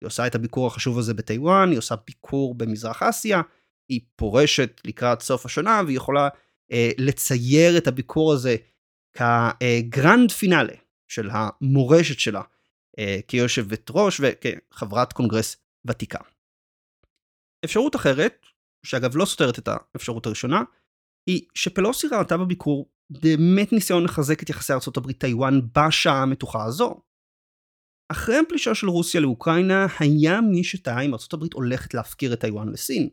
היא 0.02 0.08
עושה 0.08 0.28
את 0.28 0.36
הביקור 0.36 0.68
החשוב 0.68 1.00
הזה 1.00 1.14
בטיוואן, 1.14 1.70
היא 1.70 1.78
עושה 1.78 1.96
ביקור 2.08 2.56
במזרח 2.56 3.04
אסיה, 3.04 3.42
היא 3.90 4.02
פורשת 4.16 4.82
לקראת 4.86 5.22
סוף 5.22 5.46
השנה 5.46 5.82
והיא 5.86 5.98
יכולה 5.98 6.30
אה, 6.72 6.92
לצייר 6.98 7.78
את 7.78 7.88
הביקור 7.88 8.34
הזה 8.34 8.56
כגרנד 9.14 10.32
פינאלה 10.32 10.74
של 11.12 11.30
המורשת 11.32 12.20
שלה 12.20 12.42
אה, 13.00 13.20
כיושבת 13.28 13.88
ראש 13.90 14.22
וכחברת 14.24 15.14
קונגרס 15.14 15.58
ותיקה. 15.86 16.20
אפשרות 17.66 17.96
אחרת, 17.96 18.46
שאגב 18.86 19.18
לא 19.18 19.26
סותרת 19.26 19.60
את 19.60 19.68
האפשרות 19.68 20.26
הראשונה, 20.26 20.64
היא 21.30 21.48
שפלוסי 21.56 22.08
ראתה 22.08 22.38
בביקור 22.38 22.90
באמת 23.10 23.74
ניסיון 23.74 24.04
לחזק 24.04 24.44
את 24.44 24.50
יחסי 24.50 24.74
הברית 24.98 25.20
טיוואן 25.20 25.60
בשעה 25.78 26.22
המתוחה 26.22 26.66
הזו. 26.66 27.02
אחרי 28.12 28.38
הפלישה 28.38 28.76
של 28.76 28.90
רוסיה 28.90 29.22
לאוקראינה, 29.22 29.88
היה 30.00 30.42
מי 30.42 30.64
שתהה 30.64 31.02
אם 31.02 31.14
הברית 31.34 31.54
הולכת 31.54 31.94
להפקיר 31.94 32.34
את 32.34 32.40
טיוואן 32.40 32.70
לסין. 32.70 33.10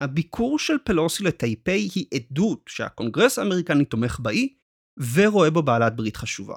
הביקור 0.00 0.58
של 0.58 0.74
פלוסי 0.84 1.24
לטייפי 1.24 1.88
היא 1.94 2.06
עדות 2.14 2.60
שהקונגרס 2.68 3.38
האמריקני 3.38 3.84
תומך 3.84 4.20
באי, 4.20 4.54
ורואה 5.14 5.50
בו 5.50 5.62
בעלת 5.62 5.96
ברית 5.96 6.16
חשובה. 6.16 6.56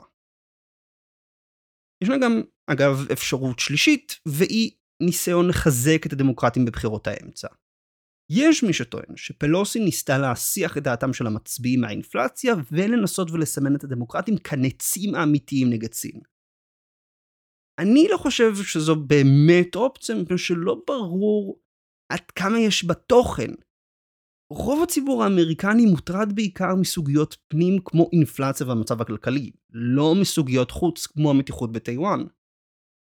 ישנה 2.04 2.18
גם, 2.18 2.42
אגב, 2.68 3.12
אפשרות 3.12 3.60
שלישית, 3.60 4.20
והיא 4.28 4.72
ניסיון 5.04 5.48
לחזק 5.48 6.06
את 6.06 6.14
הדמוקרטים 6.14 6.66
בבחירות 6.66 7.08
האמצע. 7.08 7.48
יש 8.32 8.64
מי 8.64 8.74
שטוען 8.74 9.16
שפלוסי 9.16 9.80
ניסתה 9.80 10.18
להסיח 10.18 10.78
את 10.78 10.84
דעתם 10.84 11.14
של 11.14 11.28
המצביעים 11.28 11.82
מהאינפלציה 11.82 12.54
ולנסות 12.72 13.32
ולסמן 13.32 13.76
את 13.76 13.84
הדמוקרטים 13.84 14.38
כנצים 14.38 15.16
האמיתיים 15.16 15.70
נגד 15.70 15.94
סין. 15.94 16.22
אני 17.80 18.08
לא 18.12 18.18
חושב 18.18 18.56
שזו 18.64 18.96
באמת 18.96 19.76
אופציה, 19.76 20.16
מפני 20.16 20.38
שלא 20.38 20.82
ברור 20.88 21.62
עד 22.12 22.32
כמה 22.36 22.60
יש 22.60 22.86
בה 22.86 22.94
תוכן. 22.94 23.52
רוב 24.50 24.84
הציבור 24.84 25.24
האמריקני 25.24 25.86
מוטרד 25.86 26.36
בעיקר 26.36 26.76
מסוגיות 26.76 27.38
פנים 27.48 27.80
כמו 27.86 28.10
אינפלציה 28.14 28.68
והמצב 28.68 29.02
הכלכלי, 29.02 29.52
לא 29.72 30.16
מסוגיות 30.16 30.72
חוץ 30.72 31.08
כמו 31.08 31.30
המתיחות 31.30 31.72
בטיוואן. 31.72 32.24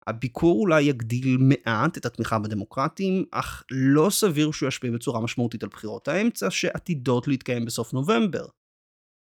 הביקור 0.08 0.60
אולי 0.60 0.82
יגדיל 0.82 1.38
מעט 1.40 1.98
את 1.98 2.06
התמיכה 2.06 2.40
בדמוקרטים, 2.40 3.26
אך 3.32 3.64
לא 3.72 4.10
סביר 4.10 4.52
שהוא 4.52 4.68
ישפיע 4.68 4.92
בצורה 4.92 5.22
משמעותית 5.22 5.64
על 5.64 5.70
בחירות 5.70 6.08
האמצע 6.08 6.50
שעתידות 6.52 7.28
להתקיים 7.28 7.66
בסוף 7.66 7.94
נובמבר. 7.94 8.46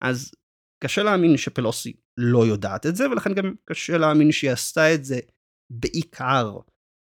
אז 0.04 0.32
קשה 0.84 1.04
להאמין 1.04 1.38
שפלוסי 1.38 1.94
לא 2.18 2.46
יודעת 2.46 2.86
את 2.86 2.96
זה, 2.96 3.10
ולכן 3.12 3.34
גם 3.34 3.54
קשה 3.66 3.98
להאמין 3.98 4.32
שהיא 4.32 4.52
עשתה 4.52 4.94
את 4.94 5.06
זה 5.06 5.20
בעיקר 5.72 6.58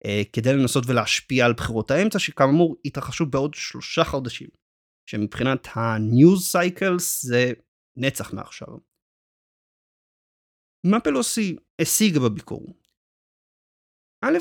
אה, 0.06 0.22
כדי 0.32 0.52
לנסות 0.52 0.84
ולהשפיע 0.86 1.46
על 1.46 1.52
בחירות 1.52 1.90
האמצע, 1.90 2.18
שכאמור 2.18 2.76
התרחשו 2.84 3.26
בעוד 3.26 3.54
שלושה 3.54 4.04
חודשים, 4.04 4.48
שמבחינת 5.06 5.66
ה-news 5.66 6.54
cycles 6.54 7.02
זה 7.20 7.52
נצח 7.96 8.32
מעכשיו. 8.32 8.68
מה 10.86 11.00
פלוסי 11.00 11.56
השיגה 11.80 12.20
בביקור? 12.20 12.74
א', 14.24 14.38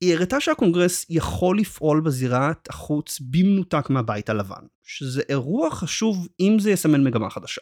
היא 0.00 0.14
הראתה 0.14 0.40
שהקונגרס 0.40 1.06
יכול 1.10 1.58
לפעול 1.58 2.02
בזירת 2.06 2.68
החוץ 2.68 3.20
במנותק 3.20 3.90
מהבית 3.90 4.28
הלבן, 4.28 4.66
שזה 4.82 5.22
אירוע 5.28 5.70
חשוב 5.70 6.28
אם 6.40 6.56
זה 6.58 6.70
יסמן 6.70 7.04
מגמה 7.04 7.30
חדשה. 7.30 7.60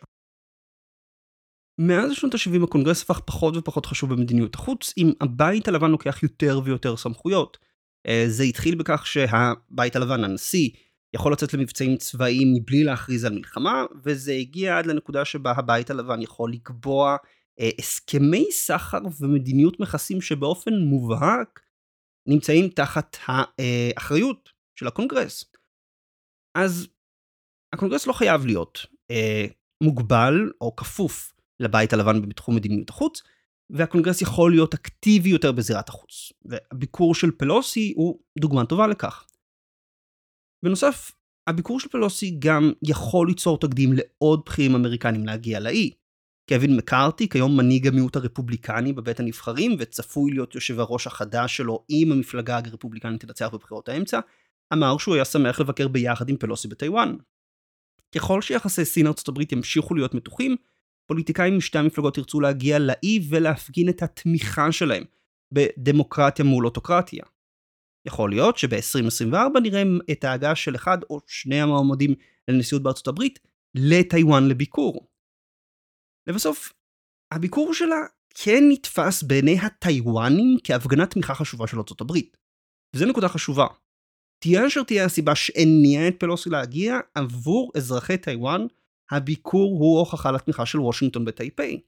מאז 1.81 2.12
שנות 2.12 2.35
ה-70 2.35 2.64
הקונגרס 2.64 3.02
הפך 3.02 3.21
פחות 3.21 3.57
ופחות 3.57 3.87
חשוב 3.87 4.14
במדיניות 4.14 4.55
החוץ, 4.55 4.95
עם 4.99 5.12
הבית 5.21 5.69
הלבן 5.69 5.90
לוקח 5.90 6.23
יותר 6.23 6.61
ויותר 6.64 6.97
סמכויות. 6.97 7.59
אה, 8.07 8.25
זה 8.28 8.43
התחיל 8.43 8.75
בכך 8.75 9.07
שהבית 9.07 9.97
הלבן, 9.97 10.25
הנשיא, 10.25 10.71
יכול 11.14 11.32
לצאת 11.32 11.54
למבצעים 11.54 11.96
צבאיים 11.96 12.54
מבלי 12.54 12.84
להכריז 12.84 13.24
על 13.24 13.34
מלחמה, 13.34 13.84
וזה 14.04 14.32
הגיע 14.32 14.78
עד 14.78 14.86
לנקודה 14.86 15.24
שבה 15.24 15.52
הבית 15.56 15.90
הלבן 15.90 16.22
יכול 16.22 16.52
לקבוע 16.52 17.16
אה, 17.60 17.70
הסכמי 17.78 18.46
סחר 18.52 18.98
ומדיניות 19.20 19.80
מכסים 19.80 20.20
שבאופן 20.20 20.74
מובהק 20.74 21.60
נמצאים 22.26 22.68
תחת 22.68 23.16
האחריות 23.26 24.48
של 24.74 24.86
הקונגרס. 24.86 25.44
אז 26.54 26.88
הקונגרס 27.72 28.06
לא 28.06 28.12
חייב 28.12 28.46
להיות 28.46 28.86
אה, 29.10 29.46
מוגבל 29.82 30.52
או 30.60 30.76
כפוף 30.76 31.32
לבית 31.60 31.92
הלבן 31.92 32.28
בתחום 32.28 32.56
מדיניות 32.56 32.90
החוץ, 32.90 33.22
והקונגרס 33.70 34.22
יכול 34.22 34.50
להיות 34.50 34.74
אקטיבי 34.74 35.28
יותר 35.28 35.52
בזירת 35.52 35.88
החוץ. 35.88 36.32
והביקור 36.44 37.14
של 37.14 37.30
פלוסי 37.30 37.92
הוא 37.96 38.18
דוגמה 38.38 38.66
טובה 38.66 38.86
לכך. 38.86 39.27
בנוסף, 40.64 41.12
הביקור 41.46 41.80
של 41.80 41.88
פלוסי 41.88 42.36
גם 42.38 42.72
יכול 42.82 43.28
ליצור 43.28 43.58
תקדים 43.58 43.90
לעוד 43.92 44.42
בכירים 44.46 44.74
אמריקנים 44.74 45.26
להגיע 45.26 45.60
לאי. 45.60 45.90
קווין 46.48 46.76
מקארתי, 46.76 47.28
כיום 47.28 47.56
מנהיג 47.56 47.86
המיעוט 47.86 48.16
הרפובליקני 48.16 48.92
בבית 48.92 49.20
הנבחרים, 49.20 49.76
וצפוי 49.78 50.30
להיות 50.30 50.54
יושב 50.54 50.80
הראש 50.80 51.06
החדש 51.06 51.56
שלו 51.56 51.84
אם 51.90 52.12
המפלגה 52.12 52.60
הרפובליקנית 52.64 53.20
תנצח 53.20 53.48
בבחירות 53.52 53.88
האמצע, 53.88 54.20
אמר 54.72 54.98
שהוא 54.98 55.14
היה 55.14 55.24
שמח 55.24 55.60
לבקר 55.60 55.88
ביחד 55.88 56.28
עם 56.28 56.36
פלוסי 56.36 56.68
בטיוואן. 56.68 57.16
ככל 58.14 58.42
שיחסי 58.42 58.84
סין 58.84 59.06
ארצות 59.06 59.28
הברית 59.28 59.52
ימשיכו 59.52 59.94
להיות 59.94 60.14
מתוחים, 60.14 60.56
פוליטיקאים 61.06 61.56
משתי 61.56 61.78
המפלגות 61.78 62.18
ירצו 62.18 62.40
להגיע 62.40 62.78
לאי 62.78 63.26
ולהפגין 63.28 63.88
את 63.88 64.02
התמיכה 64.02 64.72
שלהם 64.72 65.04
בדמוקרטיה 65.52 66.44
מול 66.44 66.66
אוטוקרטיה. 66.66 67.24
יכול 68.08 68.30
להיות 68.30 68.58
שב-2024 68.58 69.60
נראה 69.62 69.82
את 70.12 70.24
ההגעה 70.24 70.56
של 70.56 70.74
אחד 70.76 70.98
או 71.10 71.20
שני 71.26 71.60
המועמדים 71.60 72.14
לנשיאות 72.48 72.82
בארצות 72.82 73.08
הברית 73.08 73.38
לטיוואן 73.74 74.48
לביקור. 74.48 75.08
לבסוף, 76.26 76.72
הביקור 77.34 77.74
שלה 77.74 77.96
כן 78.34 78.64
נתפס 78.68 79.22
בעיני 79.22 79.58
הטיוואנים 79.58 80.56
כהפגנת 80.64 81.10
תמיכה 81.10 81.34
חשובה 81.34 81.66
של 81.66 81.78
ארצות 81.78 82.00
הברית. 82.00 82.36
וזו 82.96 83.06
נקודה 83.06 83.28
חשובה. 83.28 83.66
תהיה 84.42 84.66
אשר 84.66 84.82
תהיה 84.82 85.04
הסיבה 85.04 85.34
שהניעה 85.34 86.08
את 86.08 86.14
פלוסי 86.20 86.50
להגיע, 86.50 86.98
עבור 87.14 87.72
אזרחי 87.76 88.18
טיוואן, 88.18 88.66
הביקור 89.10 89.78
הוא 89.78 89.98
הוכחה 89.98 90.30
לתמיכה 90.30 90.66
של 90.66 90.80
וושינגטון 90.80 91.24
בטייפיי. 91.24 91.80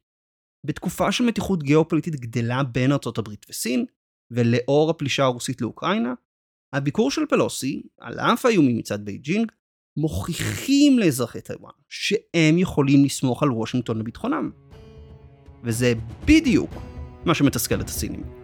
בתקופה 0.67 1.13
של 1.13 1.25
מתיחות 1.25 1.63
גיאופוליטית 1.63 2.17
גדלה 2.17 2.63
בין 2.63 2.93
ארצות 2.93 3.19
הברית 3.19 3.47
וסין, 3.51 3.85
ולאור 4.31 4.91
הפלישה 4.91 5.25
הרוסית 5.25 5.61
לאוקראינה, 5.61 6.15
הביקור 6.73 7.11
של 7.11 7.23
פלוסי, 7.29 7.83
על 8.01 8.21
אף 8.21 8.47
האיומים 8.47 8.77
מצד 8.79 9.05
בייג'ינג, 9.05 9.53
מוכיחים 9.97 10.99
לאזרחי 10.99 11.41
טיוואן 11.41 11.73
שהם 11.89 12.59
יכולים 12.59 13.05
לסמוך 13.05 13.43
על 13.43 13.51
וושינגטון 13.51 13.99
לביטחונם. 13.99 14.51
וזה 15.65 15.93
בדיוק 16.25 16.71
מה 17.25 17.35
שמתסכל 17.35 17.81
את 17.81 17.89
הסינים. 17.89 18.40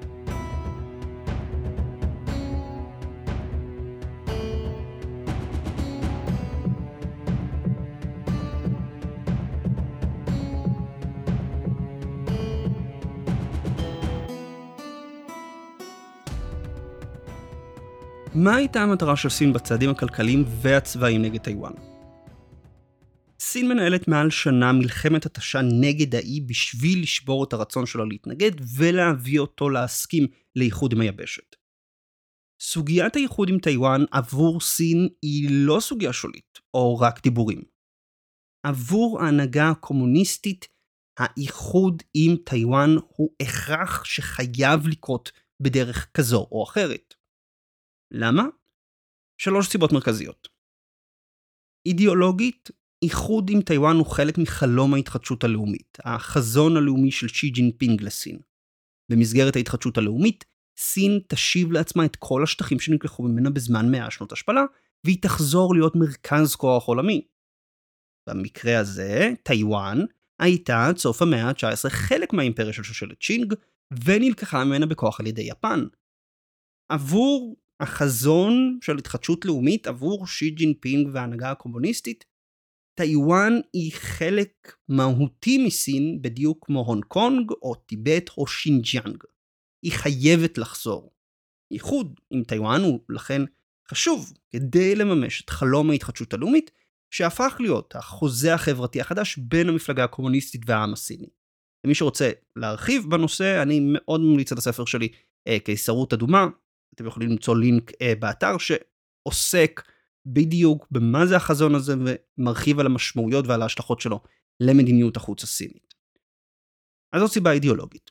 מה 18.46 18.56
הייתה 18.56 18.82
המטרה 18.82 19.16
של 19.16 19.28
סין 19.28 19.52
בצעדים 19.52 19.90
הכלכליים 19.90 20.44
והצבאיים 20.62 21.22
נגד 21.22 21.40
טיוואן? 21.40 21.72
סין 23.40 23.68
מנהלת 23.68 24.08
מעל 24.08 24.30
שנה 24.30 24.72
מלחמת 24.72 25.26
התשה 25.26 25.60
נגד 25.80 26.14
האי 26.14 26.40
בשביל 26.40 27.02
לשבור 27.02 27.44
את 27.44 27.52
הרצון 27.52 27.86
שלו 27.86 28.06
להתנגד 28.06 28.50
ולהביא 28.76 29.38
אותו 29.38 29.70
להסכים 29.70 30.26
לאיחוד 30.56 30.92
עם 30.92 31.00
היבשת. 31.00 31.56
סוגיית 32.60 33.16
האיחוד 33.16 33.48
עם 33.48 33.58
טיוואן 33.58 34.04
עבור 34.10 34.60
סין 34.60 35.08
היא 35.22 35.48
לא 35.50 35.80
סוגיה 35.80 36.12
שולית, 36.12 36.58
או 36.74 36.98
רק 36.98 37.22
דיבורים. 37.22 37.62
עבור 38.66 39.20
ההנהגה 39.22 39.70
הקומוניסטית, 39.70 40.68
האיחוד 41.18 42.02
עם 42.14 42.36
טיוואן 42.44 42.90
הוא 43.08 43.30
הכרח 43.42 44.04
שחייב 44.04 44.88
לקרות 44.88 45.32
בדרך 45.62 46.10
כזו 46.14 46.48
או 46.52 46.64
אחרת. 46.64 47.14
למה? 48.10 48.44
שלוש 49.38 49.68
סיבות 49.68 49.92
מרכזיות. 49.92 50.48
אידיאולוגית, 51.86 52.70
איחוד 53.02 53.50
עם 53.50 53.62
טיוואן 53.62 53.96
הוא 53.96 54.06
חלק 54.06 54.38
מחלום 54.38 54.94
ההתחדשות 54.94 55.44
הלאומית, 55.44 55.98
החזון 56.04 56.76
הלאומי 56.76 57.10
של 57.10 57.28
שי 57.28 57.50
ג'ינפינג 57.50 58.02
לסין. 58.02 58.38
במסגרת 59.08 59.56
ההתחדשות 59.56 59.98
הלאומית, 59.98 60.44
סין 60.78 61.20
תשיב 61.28 61.72
לעצמה 61.72 62.04
את 62.04 62.16
כל 62.16 62.42
השטחים 62.42 62.80
שנלקחו 62.80 63.22
ממנה 63.22 63.50
בזמן 63.50 63.90
מאה 63.90 64.10
שנות 64.10 64.32
השפלה, 64.32 64.64
והיא 65.04 65.22
תחזור 65.22 65.74
להיות 65.74 65.96
מרכז 65.96 66.54
כוח 66.54 66.84
עולמי. 66.84 67.26
במקרה 68.28 68.78
הזה, 68.78 69.30
טיוואן 69.42 69.98
הייתה 70.38 70.86
עד 70.86 70.98
סוף 70.98 71.22
המאה 71.22 71.48
ה-19 71.48 71.88
חלק 71.88 72.32
מהאימפריה 72.32 72.72
של 72.72 72.82
שושלת 72.82 73.20
צ'ינג, 73.20 73.54
ונלקחה 74.04 74.64
ממנה 74.64 74.86
בכוח 74.86 75.20
על 75.20 75.26
ידי 75.26 75.42
יפן. 75.42 75.84
עבור 76.88 77.56
החזון 77.80 78.78
של 78.82 78.98
התחדשות 78.98 79.44
לאומית 79.44 79.86
עבור 79.86 80.26
שי 80.26 80.50
ג'ינפינג 80.50 81.08
וההנהגה 81.12 81.50
הקומוניסטית, 81.50 82.24
טיוואן 82.94 83.52
היא 83.72 83.92
חלק 83.92 84.76
מהותי 84.88 85.66
מסין 85.66 86.22
בדיוק 86.22 86.66
כמו 86.66 86.80
הונג 86.80 87.04
קונג 87.04 87.50
או 87.62 87.74
טיבט 87.74 88.30
או 88.38 88.46
שינג'יאנג. 88.46 89.24
היא 89.82 89.92
חייבת 89.92 90.58
לחזור. 90.58 91.12
איחוד 91.72 92.20
עם 92.30 92.44
טיוואן 92.44 92.80
הוא 92.80 93.00
לכן 93.08 93.42
חשוב 93.90 94.32
כדי 94.50 94.94
לממש 94.94 95.42
את 95.42 95.50
חלום 95.50 95.90
ההתחדשות 95.90 96.34
הלאומית 96.34 96.70
שהפך 97.10 97.56
להיות 97.60 97.96
החוזה 97.96 98.54
החברתי 98.54 99.00
החדש 99.00 99.38
בין 99.38 99.68
המפלגה 99.68 100.04
הקומוניסטית 100.04 100.62
והעם 100.66 100.92
הסיני. 100.92 101.28
למי 101.84 101.94
שרוצה 101.94 102.30
להרחיב 102.56 103.02
בנושא, 103.10 103.62
אני 103.62 103.80
מאוד 103.82 104.20
ממליץ 104.20 104.52
על 104.52 104.58
הספר 104.58 104.84
שלי 104.84 105.08
אה, 105.48 105.58
קיסרות 105.58 106.12
אדומה, 106.12 106.46
אתם 106.94 107.06
יכולים 107.06 107.30
למצוא 107.30 107.56
לינק 107.56 107.92
אה, 108.02 108.12
באתר 108.18 108.56
שעוסק 108.58 109.82
בדיוק 110.26 110.86
במה 110.90 111.26
זה 111.26 111.36
החזון 111.36 111.74
הזה 111.74 111.94
ומרחיב 112.38 112.80
על 112.80 112.86
המשמעויות 112.86 113.46
ועל 113.46 113.62
ההשלכות 113.62 114.00
שלו 114.00 114.20
למדיניות 114.60 115.16
החוץ 115.16 115.42
הסינית. 115.42 115.94
אז 117.12 117.20
זו 117.20 117.28
סיבה 117.28 117.52
אידיאולוגית. 117.52 118.10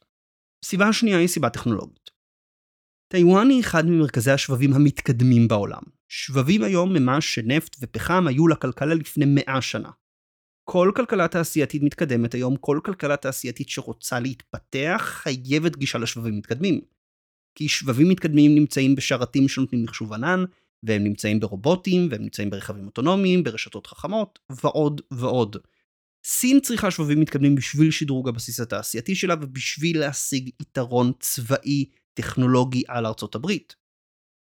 סיבה 0.65 0.93
שנייה 0.93 1.17
היא 1.17 1.27
סיבה 1.27 1.49
טכנולוגית. 1.49 2.09
טיוואן 3.07 3.49
היא 3.49 3.61
אחד 3.61 3.85
ממרכזי 3.85 4.31
השבבים 4.31 4.73
המתקדמים 4.73 5.47
בעולם. 5.47 5.81
שבבים 6.09 6.63
היום 6.63 6.93
ממה 6.93 7.21
שנפט 7.21 7.75
ופחם 7.81 8.27
היו 8.27 8.47
לכלכלה 8.47 8.93
לפני 8.93 9.25
מאה 9.27 9.61
שנה. 9.61 9.89
כל 10.63 10.91
כלכלה 10.95 11.27
תעשייתית 11.27 11.83
מתקדמת 11.83 12.33
היום, 12.33 12.55
כל 12.57 12.79
כלכלה 12.85 13.17
תעשייתית 13.17 13.69
שרוצה 13.69 14.19
להתפתח, 14.19 15.01
חייבת 15.05 15.75
גישה 15.75 15.97
לשבבים 15.97 16.37
מתקדמים. 16.37 16.81
כי 17.55 17.67
שבבים 17.67 18.09
מתקדמים 18.09 18.55
נמצאים 18.55 18.95
בשרתים 18.95 19.47
שנותנים 19.47 19.83
מחשוב 19.83 20.13
ענן, 20.13 20.43
והם 20.83 21.03
נמצאים 21.03 21.39
ברובוטים, 21.39 22.07
והם 22.11 22.21
נמצאים 22.21 22.49
ברכבים 22.49 22.85
אוטונומיים, 22.85 23.43
ברשתות 23.43 23.87
חכמות, 23.87 24.39
ועוד 24.49 25.01
ועוד. 25.11 25.57
סין 26.25 26.59
צריכה 26.59 26.91
שבבים 26.91 27.19
מתקדמים 27.19 27.55
בשביל 27.55 27.91
שדרוג 27.91 28.29
הבסיס 28.29 28.59
התעשייתי 28.59 29.15
שלה 29.15 29.35
ובשביל 29.41 29.99
להשיג 29.99 30.49
יתרון 30.61 31.11
צבאי 31.19 31.85
טכנולוגי 32.13 32.83
על 32.87 33.05
ארצות 33.05 33.35
הברית. 33.35 33.75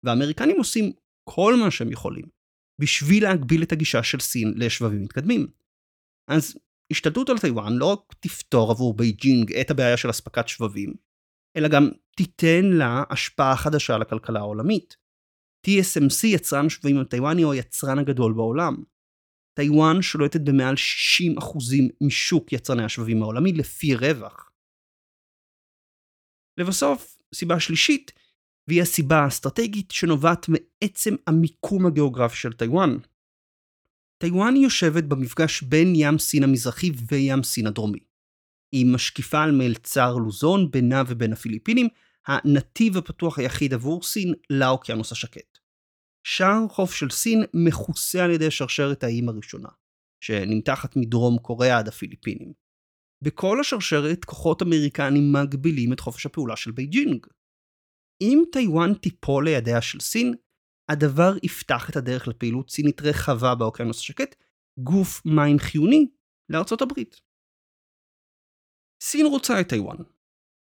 והאמריקנים 0.05 0.57
עושים 0.57 0.91
כל 1.29 1.55
מה 1.55 1.71
שהם 1.71 1.91
יכולים 1.91 2.25
בשביל 2.81 3.23
להגביל 3.23 3.63
את 3.63 3.71
הגישה 3.71 4.03
של 4.03 4.19
סין 4.19 4.53
לשבבים 4.55 5.01
מתקדמים. 5.01 5.47
אז 6.29 6.59
השתלטות 6.91 7.29
על 7.29 7.39
טיוואן 7.39 7.73
לא 7.73 7.85
רק 7.85 7.99
תפתור 8.19 8.71
עבור 8.71 8.93
בייג'ינג 8.93 9.53
את 9.53 9.71
הבעיה 9.71 9.97
של 9.97 10.09
אספקת 10.09 10.47
שבבים, 10.47 10.93
אלא 11.57 11.67
גם 11.67 11.89
תיתן 12.15 12.65
לה 12.65 13.03
השפעה 13.09 13.55
חדשה 13.57 13.95
על 13.95 14.01
הכלכלה 14.01 14.39
העולמית. 14.39 14.97
TSMC, 15.67 16.27
יצרן 16.27 16.69
שבבים 16.69 16.99
הטיוואני, 16.99 17.41
הוא 17.41 17.53
היצרן 17.53 17.99
הגדול 17.99 18.33
בעולם. 18.33 18.75
טיוואן 19.59 20.01
שולטת 20.01 20.41
במעל 20.41 20.75
60% 20.75 20.77
משוק 22.07 22.53
יצרני 22.53 22.83
השבבים 22.83 23.21
העולמי 23.21 23.53
לפי 23.53 23.95
רווח. 23.95 24.51
לבסוף, 26.59 27.17
סיבה 27.35 27.59
שלישית, 27.59 28.11
והיא 28.67 28.81
הסיבה 28.81 29.15
האסטרטגית 29.15 29.91
שנובעת 29.91 30.45
מעצם 30.49 31.15
המיקום 31.27 31.85
הגיאוגרפי 31.85 32.35
של 32.35 32.53
טיוואן. 32.53 32.89
טיוואן 34.23 34.55
יושבת 34.55 35.03
במפגש 35.03 35.63
בין 35.63 35.93
ים 35.95 36.17
סין 36.17 36.43
המזרחי 36.43 36.91
וים 37.09 37.43
סין 37.43 37.67
הדרומי. 37.67 38.06
היא 38.71 38.85
משקיפה 38.85 39.43
על 39.43 39.51
מיצר 39.51 40.13
לוזון 40.15 40.71
בינה 40.71 41.03
ובין 41.07 41.33
הפיליפינים, 41.33 41.87
הנתיב 42.27 42.97
הפתוח 42.97 43.39
היחיד 43.39 43.73
עבור 43.73 44.03
סין 44.03 44.33
לאוקיינוס 44.49 45.11
השקט. 45.11 45.57
שאר 46.27 46.67
חוף 46.69 46.93
של 46.93 47.09
סין 47.09 47.43
מכוסה 47.53 48.23
על 48.23 48.31
ידי 48.31 48.51
שרשרת 48.51 49.03
האיים 49.03 49.29
הראשונה, 49.29 49.69
שנמתחת 50.23 50.95
מדרום 50.95 51.37
קוריאה 51.37 51.77
עד 51.77 51.87
הפיליפינים. 51.87 52.53
בכל 53.23 53.59
השרשרת 53.59 54.25
כוחות 54.25 54.61
אמריקנים 54.61 55.33
מגבילים 55.33 55.93
את 55.93 55.99
חופש 55.99 56.25
הפעולה 56.25 56.55
של 56.55 56.71
בייג'ינג. 56.71 57.25
אם 58.21 58.43
טיוואן 58.51 58.93
תיפול 58.93 59.45
לידיה 59.45 59.81
של 59.81 59.99
סין, 59.99 60.33
הדבר 60.91 61.33
יפתח 61.43 61.89
את 61.89 61.95
הדרך 61.95 62.27
לפעילות 62.27 62.69
סינית 62.69 63.01
רחבה 63.01 63.55
באוקיינוס 63.55 63.99
השקט, 63.99 64.35
גוף 64.79 65.21
מים 65.25 65.59
חיוני 65.59 66.07
לארצות 66.49 66.81
הברית. 66.81 67.26
סין 69.01 69.25
רוצה 69.25 69.61
את 69.61 69.69
טיוואן. 69.69 69.97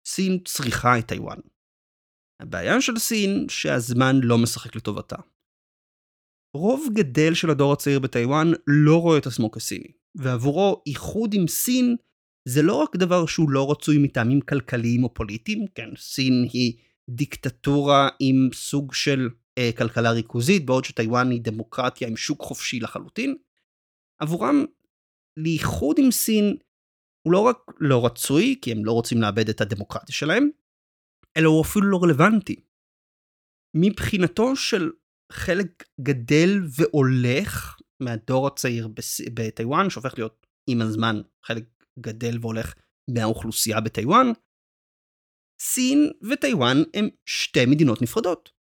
סין 0.07 0.39
צריכה 0.45 0.99
את 0.99 1.09
טיוואן. 1.09 1.39
הבעיה 2.41 2.81
של 2.81 2.99
סין 2.99 3.49
שהזמן 3.49 4.17
לא 4.23 4.39
משחק 4.39 4.77
לטובתה. 4.77 5.17
רוב 6.57 6.89
גדל 6.95 7.35
של 7.35 7.51
הדור 7.51 7.73
הצעיר 7.73 7.99
בטיוואן 7.99 8.53
לא 8.67 9.01
רואה 9.01 9.19
את 9.19 9.27
עצמו 9.27 9.51
כסיני, 9.51 9.93
ועבורו 10.15 10.83
איחוד 10.87 11.35
עם 11.35 11.49
סין 11.49 11.97
זה 12.49 12.63
לא 12.63 12.75
רק 12.75 12.97
דבר 12.97 13.27
שהוא 13.27 13.51
לא 13.51 13.71
רצוי 13.71 13.99
מטעמים 13.99 14.41
כלכליים 14.41 15.05
או 15.05 15.15
פוליטיים, 15.15 15.67
כן, 15.75 15.89
סין 15.97 16.49
היא 16.53 16.79
דיקטטורה 17.11 18.09
עם 18.21 18.49
סוג 18.55 18.95
של 18.95 19.29
אה, 19.59 19.71
כלכלה 19.79 20.11
ריכוזית, 20.11 20.67
בעוד 20.67 20.85
שטיוואן 20.85 21.31
היא 21.31 21.41
דמוקרטיה 21.41 22.09
עם 22.09 22.17
שוק 22.17 22.43
חופשי 22.43 22.81
לחלוטין. 22.81 23.37
עבורם, 24.19 24.65
לאיחוד 25.37 25.97
עם 25.99 26.11
סין 26.11 26.57
הוא 27.27 27.33
לא 27.33 27.41
רק 27.41 27.57
לא 27.81 28.07
רצוי, 28.07 28.59
כי 28.63 28.73
הם 28.73 28.85
לא 28.85 28.93
רוצים 28.93 29.21
לאבד 29.21 29.49
את 29.49 29.61
הדמוקרטיה 29.61 30.15
שלהם, 30.15 30.49
אלא 31.37 31.49
הוא 31.49 31.63
אפילו 31.63 31.87
לא 31.91 31.99
רלוונטי. 32.03 32.57
מבחינתו 33.77 34.57
של 34.57 34.91
חלק 35.33 35.85
גדל 36.01 36.51
והולך 36.77 37.77
מהדור 38.03 38.47
הצעיר 38.47 38.89
בטיוואן, 39.35 39.91
שהופך 39.91 40.15
להיות 40.19 40.47
עם 40.71 40.83
הזמן 40.83 41.17
חלק 41.47 41.65
גדל 42.01 42.39
והולך 42.41 42.75
מהאוכלוסייה 43.15 43.81
בטיוואן, 43.81 44.27
סין 45.61 46.11
וטיוואן 46.31 46.77
הם 46.95 47.09
שתי 47.29 47.67
מדינות 47.67 48.03
נפרדות, 48.03 48.53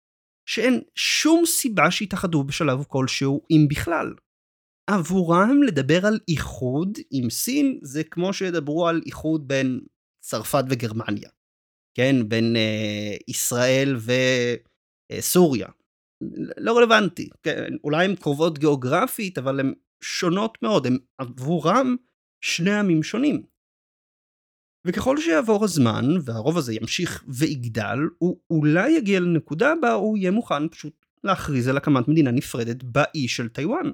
שאין 0.48 0.80
שום 0.94 1.46
סיבה 1.46 1.90
שיתאחדו 1.90 2.44
בשלב 2.44 2.84
כלשהו, 2.88 3.46
אם 3.50 3.66
בכלל. 3.70 4.14
עבורם 4.86 5.62
לדבר 5.62 6.06
על 6.06 6.18
איחוד 6.28 6.98
עם 7.10 7.30
סין 7.30 7.78
זה 7.82 8.04
כמו 8.04 8.32
שידברו 8.32 8.88
על 8.88 9.00
איחוד 9.06 9.48
בין 9.48 9.80
צרפת 10.24 10.64
וגרמניה. 10.70 11.28
כן, 11.94 12.28
בין 12.28 12.56
אה, 12.56 13.16
ישראל 13.28 13.96
וסוריה. 15.12 15.68
לא 16.56 16.78
רלוונטי. 16.78 17.28
כן, 17.42 17.72
אולי 17.84 18.04
הן 18.04 18.16
קרובות 18.16 18.58
גיאוגרפית, 18.58 19.38
אבל 19.38 19.60
הן 19.60 19.74
שונות 20.02 20.58
מאוד. 20.62 20.86
הם 20.86 20.96
עבורם 21.18 21.96
שני 22.40 22.74
עמים 22.74 23.02
שונים. 23.02 23.42
וככל 24.86 25.20
שיעבור 25.20 25.64
הזמן, 25.64 26.04
והרוב 26.24 26.58
הזה 26.58 26.74
ימשיך 26.74 27.24
ויגדל, 27.28 27.98
הוא 28.18 28.40
אולי 28.50 28.90
יגיע 28.90 29.20
לנקודה 29.20 29.72
בה 29.82 29.92
הוא 29.92 30.18
יהיה 30.18 30.30
מוכן 30.30 30.68
פשוט 30.68 31.06
להכריז 31.24 31.68
על 31.68 31.76
הקמת 31.76 32.08
מדינה 32.08 32.30
נפרדת 32.30 32.82
באי 32.82 33.28
של 33.28 33.48
טיוואן. 33.48 33.90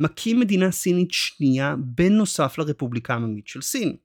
מקים 0.00 0.40
מדינה 0.40 0.70
סינית 0.70 1.12
שנייה 1.12 1.74
בנוסף 1.78 2.58
לרפובליקה 2.58 3.12
העממית 3.12 3.46
של 3.46 3.62
סין. 3.62 3.96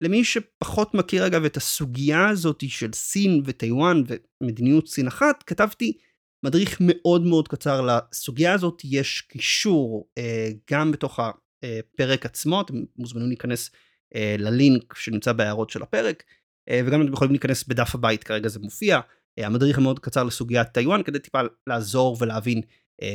למי 0.00 0.24
שפחות 0.24 0.94
מכיר 0.94 1.26
אגב 1.26 1.44
את 1.44 1.56
הסוגיה 1.56 2.28
הזאת 2.28 2.64
של 2.68 2.92
סין 2.92 3.42
וטיוואן 3.44 4.02
ומדיניות 4.40 4.88
סין 4.88 5.06
אחת, 5.06 5.42
כתבתי 5.42 5.98
מדריך 6.44 6.78
מאוד 6.80 7.22
מאוד 7.22 7.48
קצר 7.48 7.80
לסוגיה 7.80 8.54
הזאת, 8.54 8.82
יש 8.84 9.20
קישור 9.20 10.08
אה, 10.18 10.48
גם 10.70 10.92
בתוך 10.92 11.20
הפרק 11.20 12.26
עצמו, 12.26 12.60
אתם 12.60 12.74
מוזמנים 12.96 13.28
להיכנס 13.28 13.70
אה, 14.14 14.36
ללינק 14.38 14.94
שנמצא 14.94 15.32
בהערות 15.32 15.70
של 15.70 15.82
הפרק, 15.82 16.22
אה, 16.68 16.80
וגם 16.86 17.02
אתם 17.02 17.12
יכולים 17.12 17.32
להיכנס 17.32 17.64
בדף 17.64 17.94
הבית, 17.94 18.24
כרגע 18.24 18.48
זה 18.48 18.60
מופיע. 18.60 19.00
אה, 19.38 19.46
המדריך 19.46 19.78
המאוד 19.78 19.98
קצר 19.98 20.24
לסוגיית 20.24 20.68
טיוואן, 20.68 21.02
כדי 21.02 21.18
טיפה 21.18 21.40
לעזור 21.66 22.16
ולהבין 22.20 22.60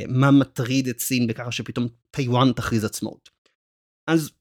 מה 0.08 0.32
מטריד 0.32 0.88
את 0.88 1.00
סין 1.00 1.28
בככה 1.28 1.52
שפתאום 1.52 1.88
טיוואן 2.12 2.54
תכריז 2.54 2.84
עצמאות. 2.84 3.30
אז 4.10 4.32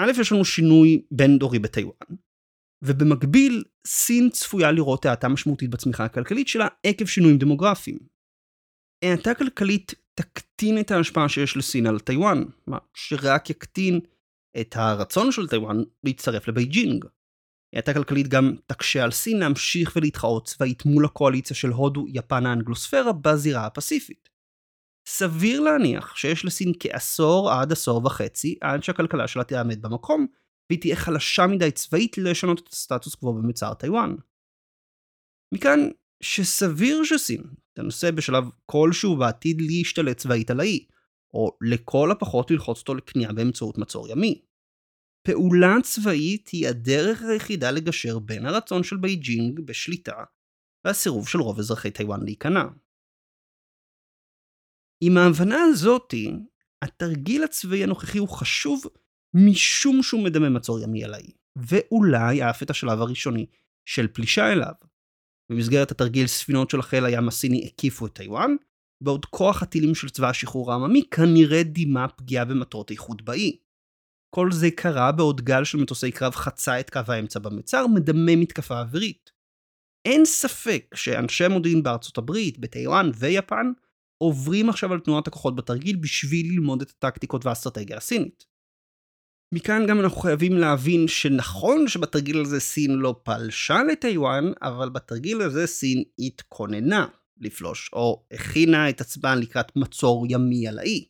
א', 0.00 0.10
יש 0.20 0.32
לנו 0.32 0.44
שינוי 0.44 1.02
בין 1.10 1.38
דורי 1.38 1.58
בטיוואן, 1.58 2.16
ובמקביל, 2.84 3.64
סין 3.86 4.30
צפויה 4.30 4.72
לראות 4.72 5.06
האטה 5.06 5.28
משמעותית 5.28 5.70
בצמיחה 5.70 6.04
הכלכלית 6.04 6.48
שלה 6.48 6.68
עקב 6.86 7.06
שינויים 7.06 7.38
דמוגרפיים. 7.38 7.98
האטה 9.04 9.34
כלכלית 9.34 9.94
תקטין 10.14 10.80
את 10.80 10.90
ההשפעה 10.90 11.28
שיש 11.28 11.56
לסין 11.56 11.86
על 11.86 12.00
טיוואן, 12.00 12.44
מה 12.66 12.78
שרק 12.94 13.50
יקטין 13.50 14.00
את 14.60 14.76
הרצון 14.76 15.32
של 15.32 15.48
טיוואן 15.48 15.76
להצטרף 16.04 16.48
לבייג'ינג. 16.48 17.04
האטה 17.74 17.94
כלכלית 17.94 18.28
גם 18.28 18.54
תקשה 18.66 19.04
על 19.04 19.10
סין 19.10 19.38
להמשיך 19.38 19.96
ולהתחרות 19.96 20.46
צבאית 20.46 20.84
מול 20.84 21.04
הקואליציה 21.04 21.56
של 21.56 21.68
הודו, 21.68 22.04
יפן 22.08 22.46
האנגלוספירה 22.46 23.12
בזירה 23.12 23.66
הפסיפית. 23.66 24.29
סביר 25.06 25.60
להניח 25.60 26.16
שיש 26.16 26.44
לסין 26.44 26.72
כעשור 26.80 27.50
עד 27.50 27.72
עשור 27.72 28.06
וחצי 28.06 28.58
עד 28.60 28.82
שהכלכלה 28.82 29.28
שלה 29.28 29.44
תעמד 29.44 29.82
במקום, 29.82 30.26
והיא 30.70 30.80
תהיה 30.80 30.96
חלשה 30.96 31.46
מדי 31.46 31.70
צבאית 31.70 32.18
לשנות 32.18 32.60
את 32.60 32.72
הסטטוס 32.72 33.14
קוו 33.14 33.34
במצר 33.34 33.74
טיוואן. 33.74 34.14
מכאן 35.54 35.80
שסביר 36.22 37.04
שסין 37.04 37.42
תנסה 37.72 38.12
בשלב 38.12 38.44
כלשהו 38.66 39.16
בעתיד 39.16 39.60
להשתלט 39.60 40.16
צבאית 40.16 40.50
על 40.50 40.60
האי, 40.60 40.86
או 41.34 41.56
לכל 41.60 42.10
הפחות 42.10 42.50
ללחוץ 42.50 42.78
אותו 42.78 42.94
לכניעה 42.94 43.32
באמצעות 43.32 43.78
מצור 43.78 44.08
ימי. 44.08 44.42
פעולה 45.26 45.76
צבאית 45.82 46.48
היא 46.48 46.68
הדרך 46.68 47.22
היחידה 47.22 47.70
לגשר 47.70 48.18
בין 48.18 48.46
הרצון 48.46 48.82
של 48.82 48.96
בייג'ינג 48.96 49.60
בשליטה 49.60 50.24
והסירוב 50.84 51.28
של 51.28 51.38
רוב 51.38 51.58
אזרחי 51.58 51.90
טיוואן 51.90 52.24
להיכנע. 52.24 52.64
עם 55.00 55.16
ההבנה 55.16 55.62
הזאתי, 55.62 56.32
התרגיל 56.82 57.44
הצבאי 57.44 57.82
הנוכחי 57.82 58.18
הוא 58.18 58.28
חשוב 58.28 58.82
משום 59.34 60.02
שהוא 60.02 60.24
מדמה 60.24 60.48
מצור 60.48 60.80
ימי 60.80 61.04
על 61.04 61.14
האי, 61.14 61.32
ואולי 61.56 62.50
אף 62.50 62.62
את 62.62 62.70
השלב 62.70 63.00
הראשוני 63.00 63.46
של 63.84 64.08
פלישה 64.08 64.52
אליו. 64.52 64.72
במסגרת 65.50 65.90
התרגיל 65.90 66.26
ספינות 66.26 66.70
של 66.70 66.80
החיל 66.80 67.04
הים 67.04 67.28
הסיני 67.28 67.66
הקיפו 67.66 68.06
את 68.06 68.12
טיוואן, 68.12 68.50
בעוד 69.02 69.26
כוח 69.26 69.62
הטילים 69.62 69.94
של 69.94 70.08
צבא 70.08 70.28
השחרור 70.28 70.72
העממי 70.72 71.02
כנראה 71.10 71.62
דימה 71.62 72.08
פגיעה 72.08 72.44
במטרות 72.44 72.90
איכות 72.90 73.24
באי. 73.24 73.58
כל 74.34 74.52
זה 74.52 74.70
קרה 74.70 75.12
בעוד 75.12 75.40
גל 75.40 75.64
של 75.64 75.78
מטוסי 75.78 76.12
קרב 76.12 76.34
חצה 76.34 76.80
את 76.80 76.90
קו 76.90 77.00
האמצע 77.08 77.38
במצר, 77.38 77.86
מדמה 77.86 78.36
מתקפה 78.36 78.80
אווירית. 78.80 79.30
אין 80.04 80.24
ספק 80.24 80.94
שאנשי 80.94 81.48
מודיעין 81.48 81.82
בארצות 81.82 82.18
הברית, 82.18 82.58
בטיוואן 82.58 83.10
ויפן, 83.14 83.72
עוברים 84.22 84.68
עכשיו 84.68 84.92
על 84.92 85.00
תנועת 85.00 85.26
הכוחות 85.26 85.56
בתרגיל 85.56 85.96
בשביל 85.96 86.46
ללמוד 86.52 86.82
את 86.82 86.90
הטקטיקות 86.90 87.46
והאסטרטגיה 87.46 87.96
הסינית. 87.96 88.44
מכאן 89.54 89.86
גם 89.86 90.00
אנחנו 90.00 90.20
חייבים 90.20 90.58
להבין 90.58 91.08
שנכון 91.08 91.88
שבתרגיל 91.88 92.40
הזה 92.40 92.60
סין 92.60 92.90
לא 92.90 93.20
פלשה 93.22 93.82
לטיוואן, 93.92 94.52
אבל 94.62 94.88
בתרגיל 94.88 95.40
הזה 95.40 95.66
סין 95.66 96.02
התכוננה 96.18 97.06
לפלוש, 97.40 97.90
או 97.92 98.26
הכינה 98.32 98.90
את 98.90 99.00
עצמה 99.00 99.34
לקראת 99.34 99.76
מצור 99.76 100.26
ימי 100.28 100.68
על 100.68 100.78
האי. 100.78 101.04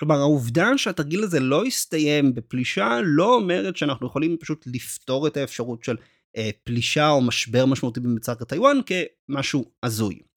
כלומר, 0.00 0.18
העובדה 0.18 0.78
שהתרגיל 0.78 1.22
הזה 1.22 1.40
לא 1.40 1.64
הסתיים 1.64 2.34
בפלישה 2.34 3.00
לא 3.04 3.34
אומרת 3.34 3.76
שאנחנו 3.76 4.06
יכולים 4.06 4.36
פשוט 4.40 4.64
לפתור 4.66 5.26
את 5.26 5.36
האפשרות 5.36 5.84
של 5.84 5.96
אה, 6.36 6.50
פלישה 6.64 7.08
או 7.08 7.20
משבר 7.20 7.66
משמעותי 7.66 8.00
במצר 8.00 8.34
טיוואן 8.34 8.78
כמשהו 8.86 9.64
הזוי. 9.82 10.29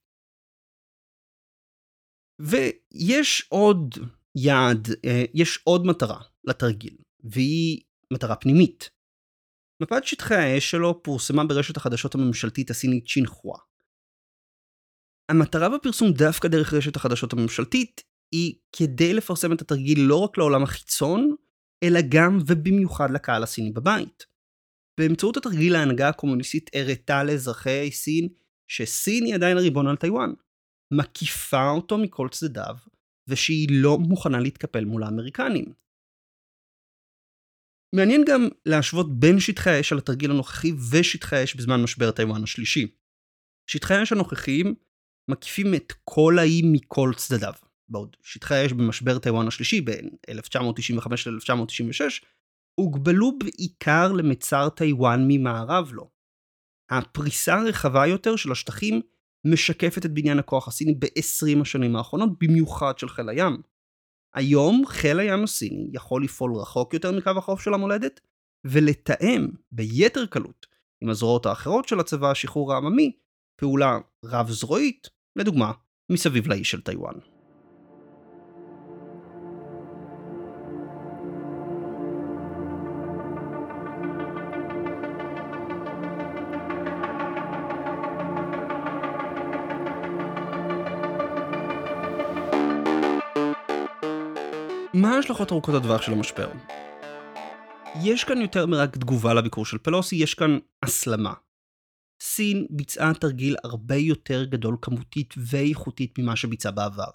ויש 2.43 3.45
עוד 3.49 3.95
יעד, 4.35 4.87
אה, 5.05 5.23
יש 5.33 5.59
עוד 5.63 5.85
מטרה 5.85 6.21
לתרגיל, 6.43 6.97
והיא 7.23 7.81
מטרה 8.13 8.35
פנימית. 8.35 8.89
מפת 9.81 10.03
שטחי 10.03 10.35
האש 10.35 10.71
שלו 10.71 11.03
פורסמה 11.03 11.43
ברשת 11.45 11.77
החדשות 11.77 12.15
הממשלתית 12.15 12.69
הסינית 12.69 13.07
שינחואה. 13.07 13.59
המטרה 15.31 15.69
בפרסום 15.69 16.11
דווקא 16.11 16.47
דרך 16.47 16.73
רשת 16.73 16.95
החדשות 16.95 17.33
הממשלתית 17.33 18.01
היא 18.31 18.55
כדי 18.71 19.13
לפרסם 19.13 19.53
את 19.53 19.61
התרגיל 19.61 19.99
לא 19.99 20.15
רק 20.15 20.37
לעולם 20.37 20.63
החיצון, 20.63 21.35
אלא 21.83 21.99
גם 22.09 22.39
ובמיוחד 22.47 23.11
לקהל 23.11 23.43
הסיני 23.43 23.71
בבית. 23.71 24.25
באמצעות 24.99 25.37
התרגיל 25.37 25.75
ההנהגה 25.75 26.09
הקומוניסטית 26.09 26.69
הראתה 26.75 27.23
לאזרחי 27.23 27.91
סין 27.91 28.27
שסין 28.67 29.25
היא 29.25 29.35
עדיין 29.35 29.57
הריבון 29.57 29.87
על 29.87 29.95
טיוואן, 29.95 30.33
מקיפה 30.97 31.69
אותו 31.69 31.97
מכל 31.97 32.27
צדדיו, 32.31 32.75
ושהיא 33.27 33.67
לא 33.71 33.97
מוכנה 33.97 34.39
להתקפל 34.39 34.85
מול 34.85 35.03
האמריקנים. 35.03 35.73
מעניין 37.95 38.21
גם 38.27 38.47
להשוות 38.65 39.19
בין 39.19 39.39
שטחי 39.39 39.69
האש 39.69 39.91
על 39.91 39.97
התרגיל 39.97 40.31
הנוכחי 40.31 40.71
ושטחי 40.91 41.35
האש 41.35 41.55
בזמן 41.55 41.83
משבר 41.83 42.11
טיוואן 42.11 42.43
השלישי. 42.43 42.95
שטחי 43.69 43.93
האש 43.93 44.11
הנוכחיים 44.11 44.75
מקיפים 45.31 45.73
את 45.75 45.93
כל 46.03 46.39
האי 46.39 46.61
מכל 46.71 47.11
צדדיו, 47.17 47.53
בעוד 47.89 48.17
שטחי 48.21 48.55
האש 48.55 48.71
במשבר 48.71 49.19
טיוואן 49.19 49.47
השלישי 49.47 49.81
בין 49.81 50.09
1995 50.29 51.27
ל-1996 51.27 52.25
הוגבלו 52.79 53.39
בעיקר 53.39 54.11
למצר 54.11 54.69
טיוואן 54.69 55.25
ממערב 55.27 55.91
לו. 55.93 56.09
הפריסה 56.91 57.53
הרחבה 57.53 58.07
יותר 58.07 58.35
של 58.35 58.51
השטחים 58.51 59.01
משקפת 59.45 60.05
את 60.05 60.11
בניין 60.11 60.39
הכוח 60.39 60.67
הסיני 60.67 60.93
ב-20 60.93 61.61
השנים 61.61 61.95
האחרונות, 61.95 62.29
במיוחד 62.39 62.97
של 62.97 63.09
חיל 63.09 63.29
הים. 63.29 63.61
היום 64.35 64.83
חיל 64.87 65.19
הים 65.19 65.43
הסיני 65.43 65.89
יכול 65.93 66.23
לפעול 66.23 66.55
רחוק 66.55 66.93
יותר 66.93 67.11
מקו 67.11 67.31
החוף 67.37 67.61
של 67.61 67.73
המולדת, 67.73 68.19
ולתאם 68.65 69.47
ביתר 69.71 70.25
קלות 70.25 70.65
עם 71.01 71.09
הזרועות 71.09 71.45
האחרות 71.45 71.87
של 71.87 71.99
הצבא 71.99 72.31
השחרור 72.31 72.73
העממי 72.73 73.11
פעולה 73.59 73.99
רב-זרועית, 74.25 75.09
לדוגמה, 75.35 75.71
מסביב 76.11 76.47
לאי 76.47 76.63
של 76.63 76.81
טיוואן. 76.81 77.32
מה 94.93 95.15
ההשלכות 95.15 95.51
ארוכות 95.51 95.75
הטווח 95.75 96.01
של 96.01 96.11
המשבר? 96.11 96.51
יש 98.03 98.23
כאן 98.23 98.41
יותר 98.41 98.65
מרק 98.65 98.97
תגובה 98.97 99.33
לביקור 99.33 99.65
של 99.65 99.77
פלוסי, 99.77 100.15
יש 100.15 100.33
כאן 100.33 100.57
הסלמה. 100.83 101.33
סין 102.21 102.67
ביצעה 102.69 103.13
תרגיל 103.13 103.55
הרבה 103.63 103.95
יותר 103.95 104.43
גדול 104.43 104.77
כמותית 104.81 105.33
ואיכותית 105.37 106.19
ממה 106.19 106.35
שביצעה 106.35 106.71
בעבר, 106.71 107.09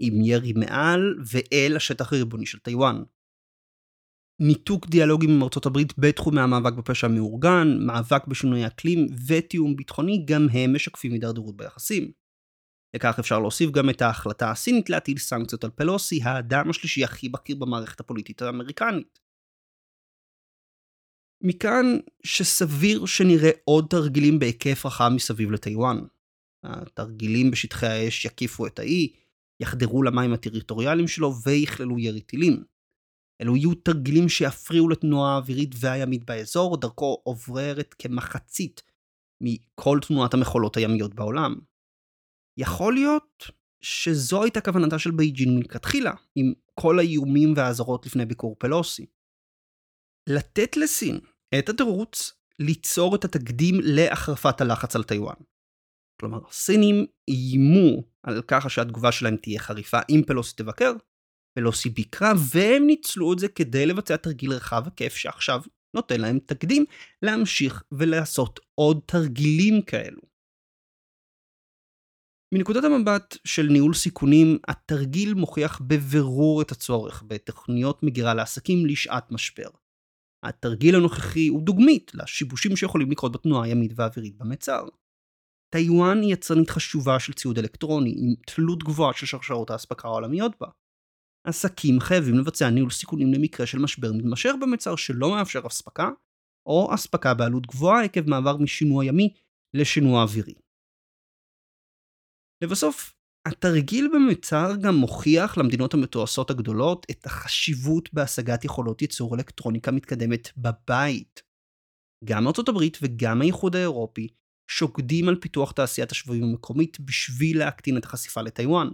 עם 0.00 0.20
ירי 0.20 0.52
מעל 0.52 1.14
ואל 1.32 1.76
השטח 1.76 2.12
הריבוני 2.12 2.46
של 2.46 2.58
טיוואן. 2.58 3.02
ניתוק 4.40 4.86
דיאלוגים 4.86 5.30
עם 5.30 5.42
ארצות 5.42 5.66
הברית 5.66 5.98
בתחומי 5.98 6.40
המאבק 6.40 6.72
בפשע 6.72 7.06
המאורגן, 7.06 7.68
מאבק 7.86 8.26
בשינוי 8.26 8.66
אקלים 8.66 9.06
ותיאום 9.28 9.76
ביטחוני 9.76 10.24
גם 10.24 10.46
הם 10.52 10.74
משקפים 10.74 11.12
הידרדרות 11.12 11.56
ביחסים. 11.56 12.23
לכך 12.94 13.18
אפשר 13.18 13.38
להוסיף 13.38 13.70
גם 13.70 13.90
את 13.90 14.02
ההחלטה 14.02 14.50
הסינית 14.50 14.90
להטיל 14.90 15.18
סנקציות 15.18 15.64
על 15.64 15.70
פלוסי, 15.70 16.22
האדם 16.22 16.70
השלישי 16.70 17.04
הכי 17.04 17.28
בכיר 17.28 17.56
במערכת 17.56 18.00
הפוליטית 18.00 18.42
האמריקנית. 18.42 19.18
מכאן 21.42 21.86
שסביר 22.22 23.06
שנראה 23.06 23.50
עוד 23.64 23.86
תרגילים 23.90 24.38
בהיקף 24.38 24.86
רחב 24.86 25.10
מסביב 25.14 25.50
לטיוואן. 25.50 25.98
התרגילים 26.64 27.50
בשטחי 27.50 27.86
האש 27.86 28.24
יקיפו 28.24 28.66
את 28.66 28.78
האי, 28.78 29.12
יחדרו 29.60 30.02
למים 30.02 30.32
הטריטוריאליים 30.32 31.08
שלו 31.08 31.32
ויכללו 31.44 31.98
ירי 31.98 32.20
טילים. 32.20 32.64
אלו 33.40 33.56
יהיו 33.56 33.74
תרגילים 33.74 34.28
שיפריעו 34.28 34.88
לתנועה 34.88 35.34
האווירית 35.34 35.74
והימית 35.80 36.24
באזור, 36.24 36.76
דרכו 36.76 37.20
עוברת 37.22 37.94
כמחצית 37.98 38.82
מכל 39.40 39.98
תנועת 40.08 40.34
המכולות 40.34 40.76
הימיות 40.76 41.14
בעולם. 41.14 41.54
יכול 42.56 42.94
להיות 42.94 43.50
שזו 43.80 44.42
הייתה 44.42 44.60
כוונתה 44.60 44.98
של 44.98 45.10
בייג'ין 45.10 45.56
מלכתחילה, 45.56 46.12
עם 46.34 46.52
כל 46.80 46.98
האיומים 46.98 47.54
והאזהרות 47.56 48.06
לפני 48.06 48.26
ביקור 48.26 48.56
פלוסי. 48.58 49.06
לתת 50.28 50.76
לסין 50.76 51.20
את 51.58 51.68
התירוץ 51.68 52.32
ליצור 52.58 53.16
את 53.16 53.24
התקדים 53.24 53.74
להחרפת 53.82 54.60
הלחץ 54.60 54.96
על 54.96 55.02
טיוואן. 55.02 55.34
כלומר, 56.20 56.38
סינים 56.50 57.06
איימו 57.28 58.02
על 58.22 58.42
ככה 58.42 58.68
שהתגובה 58.68 59.12
שלהם 59.12 59.36
תהיה 59.36 59.60
חריפה 59.60 59.98
אם 60.10 60.22
פלוסי 60.26 60.56
תבקר, 60.56 60.92
פלוסי 61.58 61.90
ביקרה, 61.90 62.32
והם 62.52 62.86
ניצלו 62.86 63.32
את 63.32 63.38
זה 63.38 63.48
כדי 63.48 63.86
לבצע 63.86 64.16
תרגיל 64.16 64.52
רחב 64.52 64.82
היקף 64.84 65.14
שעכשיו 65.14 65.62
נותן 65.94 66.20
להם 66.20 66.38
תקדים 66.38 66.84
להמשיך 67.22 67.82
ולעשות 67.92 68.60
עוד 68.74 69.00
תרגילים 69.06 69.82
כאלו. 69.82 70.33
מנקודת 72.52 72.84
המבט 72.84 73.36
של 73.44 73.66
ניהול 73.70 73.94
סיכונים, 73.94 74.58
התרגיל 74.68 75.34
מוכיח 75.34 75.80
בבירור 75.86 76.62
את 76.62 76.72
הצורך 76.72 77.22
בתוכניות 77.26 78.02
מגירה 78.02 78.34
לעסקים 78.34 78.86
לשעת 78.86 79.32
משבר. 79.32 79.68
התרגיל 80.44 80.96
הנוכחי 80.96 81.48
הוא 81.48 81.62
דוגמית 81.62 82.10
לשיבושים 82.14 82.76
שיכולים 82.76 83.10
לקרות 83.10 83.32
בתנועה 83.32 83.64
הימית 83.64 83.92
והאווירית 83.96 84.36
במצר. 84.36 84.84
טיוואן 85.74 86.22
היא 86.22 86.32
יצרנית 86.32 86.70
חשובה 86.70 87.20
של 87.20 87.32
ציוד 87.32 87.58
אלקטרוני, 87.58 88.14
עם 88.16 88.34
תלות 88.46 88.82
גבוהה 88.82 89.12
של 89.12 89.26
שרשרות 89.26 89.70
האספקה 89.70 90.08
העולמיות 90.08 90.52
בה. 90.60 90.68
עסקים 91.46 92.00
חייבים 92.00 92.34
לבצע 92.34 92.70
ניהול 92.70 92.90
סיכונים 92.90 93.32
למקרה 93.34 93.66
של 93.66 93.78
משבר 93.78 94.12
מתמשך 94.12 94.52
במצר 94.60 94.96
שלא 94.96 95.30
מאפשר 95.30 95.60
אספקה, 95.66 96.10
או 96.66 96.94
אספקה 96.94 97.34
בעלות 97.34 97.66
גבוהה 97.66 98.04
עקב 98.04 98.30
מעבר 98.30 98.56
משינוע 98.56 99.04
ימי 99.04 99.34
לשינוע 99.74 100.22
אווירי. 100.22 100.54
לבסוף, 102.64 103.14
התרגיל 103.48 104.08
במצר 104.14 104.76
גם 104.82 104.94
מוכיח 104.94 105.58
למדינות 105.58 105.94
המתועשות 105.94 106.50
הגדולות 106.50 107.06
את 107.10 107.26
החשיבות 107.26 108.14
בהשגת 108.14 108.64
יכולות 108.64 109.02
ייצור 109.02 109.36
אלקטרוניקה 109.36 109.90
מתקדמת 109.90 110.48
בבית. 110.56 111.42
גם 112.24 112.46
ארצות 112.46 112.68
הברית 112.68 112.98
וגם 113.02 113.40
האיחוד 113.40 113.76
האירופי 113.76 114.28
שוקדים 114.70 115.28
על 115.28 115.40
פיתוח 115.40 115.72
תעשיית 115.72 116.12
השבויים 116.12 116.44
המקומית 116.44 117.00
בשביל 117.00 117.58
להקטין 117.58 117.96
את 117.96 118.04
החשיפה 118.04 118.42
לטיוואן. 118.42 118.88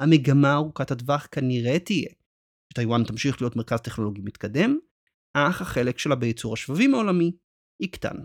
המגמה 0.00 0.54
ארוכת 0.54 0.90
הטווח 0.90 1.26
כנראה 1.32 1.78
תהיה 1.78 2.08
שטיוואן 2.72 3.04
תמשיך 3.04 3.42
להיות 3.42 3.56
מרכז 3.56 3.80
טכנולוגי 3.80 4.20
מתקדם, 4.24 4.78
אך 5.34 5.62
החלק 5.62 5.98
שלה 5.98 6.14
בייצור 6.14 6.54
השבבים 6.54 6.94
העולמי 6.94 7.32
יקטן. 7.82 8.16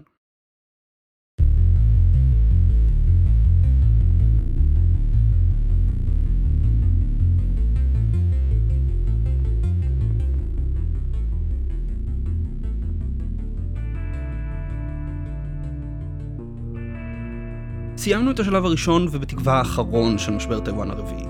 סיימנו 18.05 18.31
את 18.31 18.39
השלב 18.39 18.65
הראשון 18.65 19.07
ובתקווה 19.11 19.53
האחרון 19.53 20.17
של 20.17 20.31
משבר 20.31 20.59
טיוואן 20.59 20.91
הרביעי. 20.91 21.25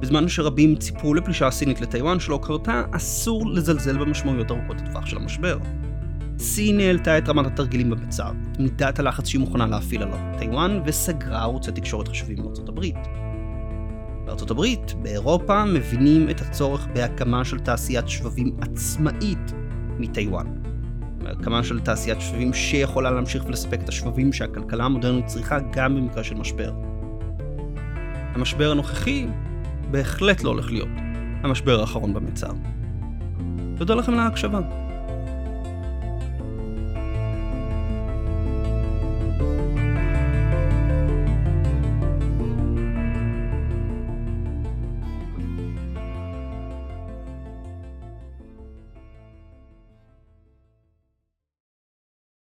בזמן 0.00 0.28
שרבים 0.28 0.76
ציפו 0.76 1.14
לפלישה 1.14 1.46
הסינית 1.46 1.80
לטיוואן 1.80 2.20
שלא 2.20 2.40
קרתה, 2.42 2.82
אסור 2.92 3.46
לזלזל 3.46 3.98
במשמעויות 3.98 4.50
ארוכות 4.50 4.76
הטווח 4.80 5.06
של 5.06 5.16
המשבר. 5.16 5.58
סין 6.38 6.80
העלתה 6.80 7.18
את 7.18 7.28
רמת 7.28 7.46
התרגילים 7.46 7.90
במצר, 7.90 8.30
את 8.52 8.58
מידת 8.60 8.98
הלחץ 8.98 9.26
שהיא 9.26 9.40
מוכנה 9.40 9.66
להפעיל 9.66 10.02
על 10.02 10.08
טיוואן, 10.38 10.80
וסגרה 10.84 11.42
ערוצי 11.42 11.72
תקשורת 11.72 12.08
חשובים 12.08 12.38
מארצות 12.42 12.68
הברית. 12.68 12.96
בארצות 14.24 14.50
הברית, 14.50 14.94
באירופה, 15.02 15.64
מבינים 15.64 16.30
את 16.30 16.40
הצורך 16.40 16.86
בהקמה 16.94 17.44
של 17.44 17.58
תעשיית 17.58 18.08
שבבים 18.08 18.56
עצמאית 18.60 19.52
מטיוואן. 19.98 20.46
הקמה 21.30 21.64
של 21.64 21.80
תעשיית 21.80 22.20
שבבים 22.20 22.52
שיכולה 22.52 23.10
להמשיך 23.10 23.44
ולספק 23.46 23.80
את 23.84 23.88
השבבים 23.88 24.32
שהכלכלה 24.32 24.84
המודרנית 24.84 25.26
צריכה 25.26 25.58
גם 25.72 25.96
במקרה 25.96 26.24
של 26.24 26.34
משבר. 26.34 26.72
המשבר 28.34 28.70
הנוכחי 28.70 29.26
בהחלט 29.90 30.42
לא 30.42 30.50
הולך 30.50 30.70
להיות 30.70 30.88
המשבר 31.42 31.80
האחרון 31.80 32.14
במצר. 32.14 32.50
תודה 33.76 33.94
לכם 33.94 34.12
על 34.12 34.18
ההקשבה. 34.18 34.85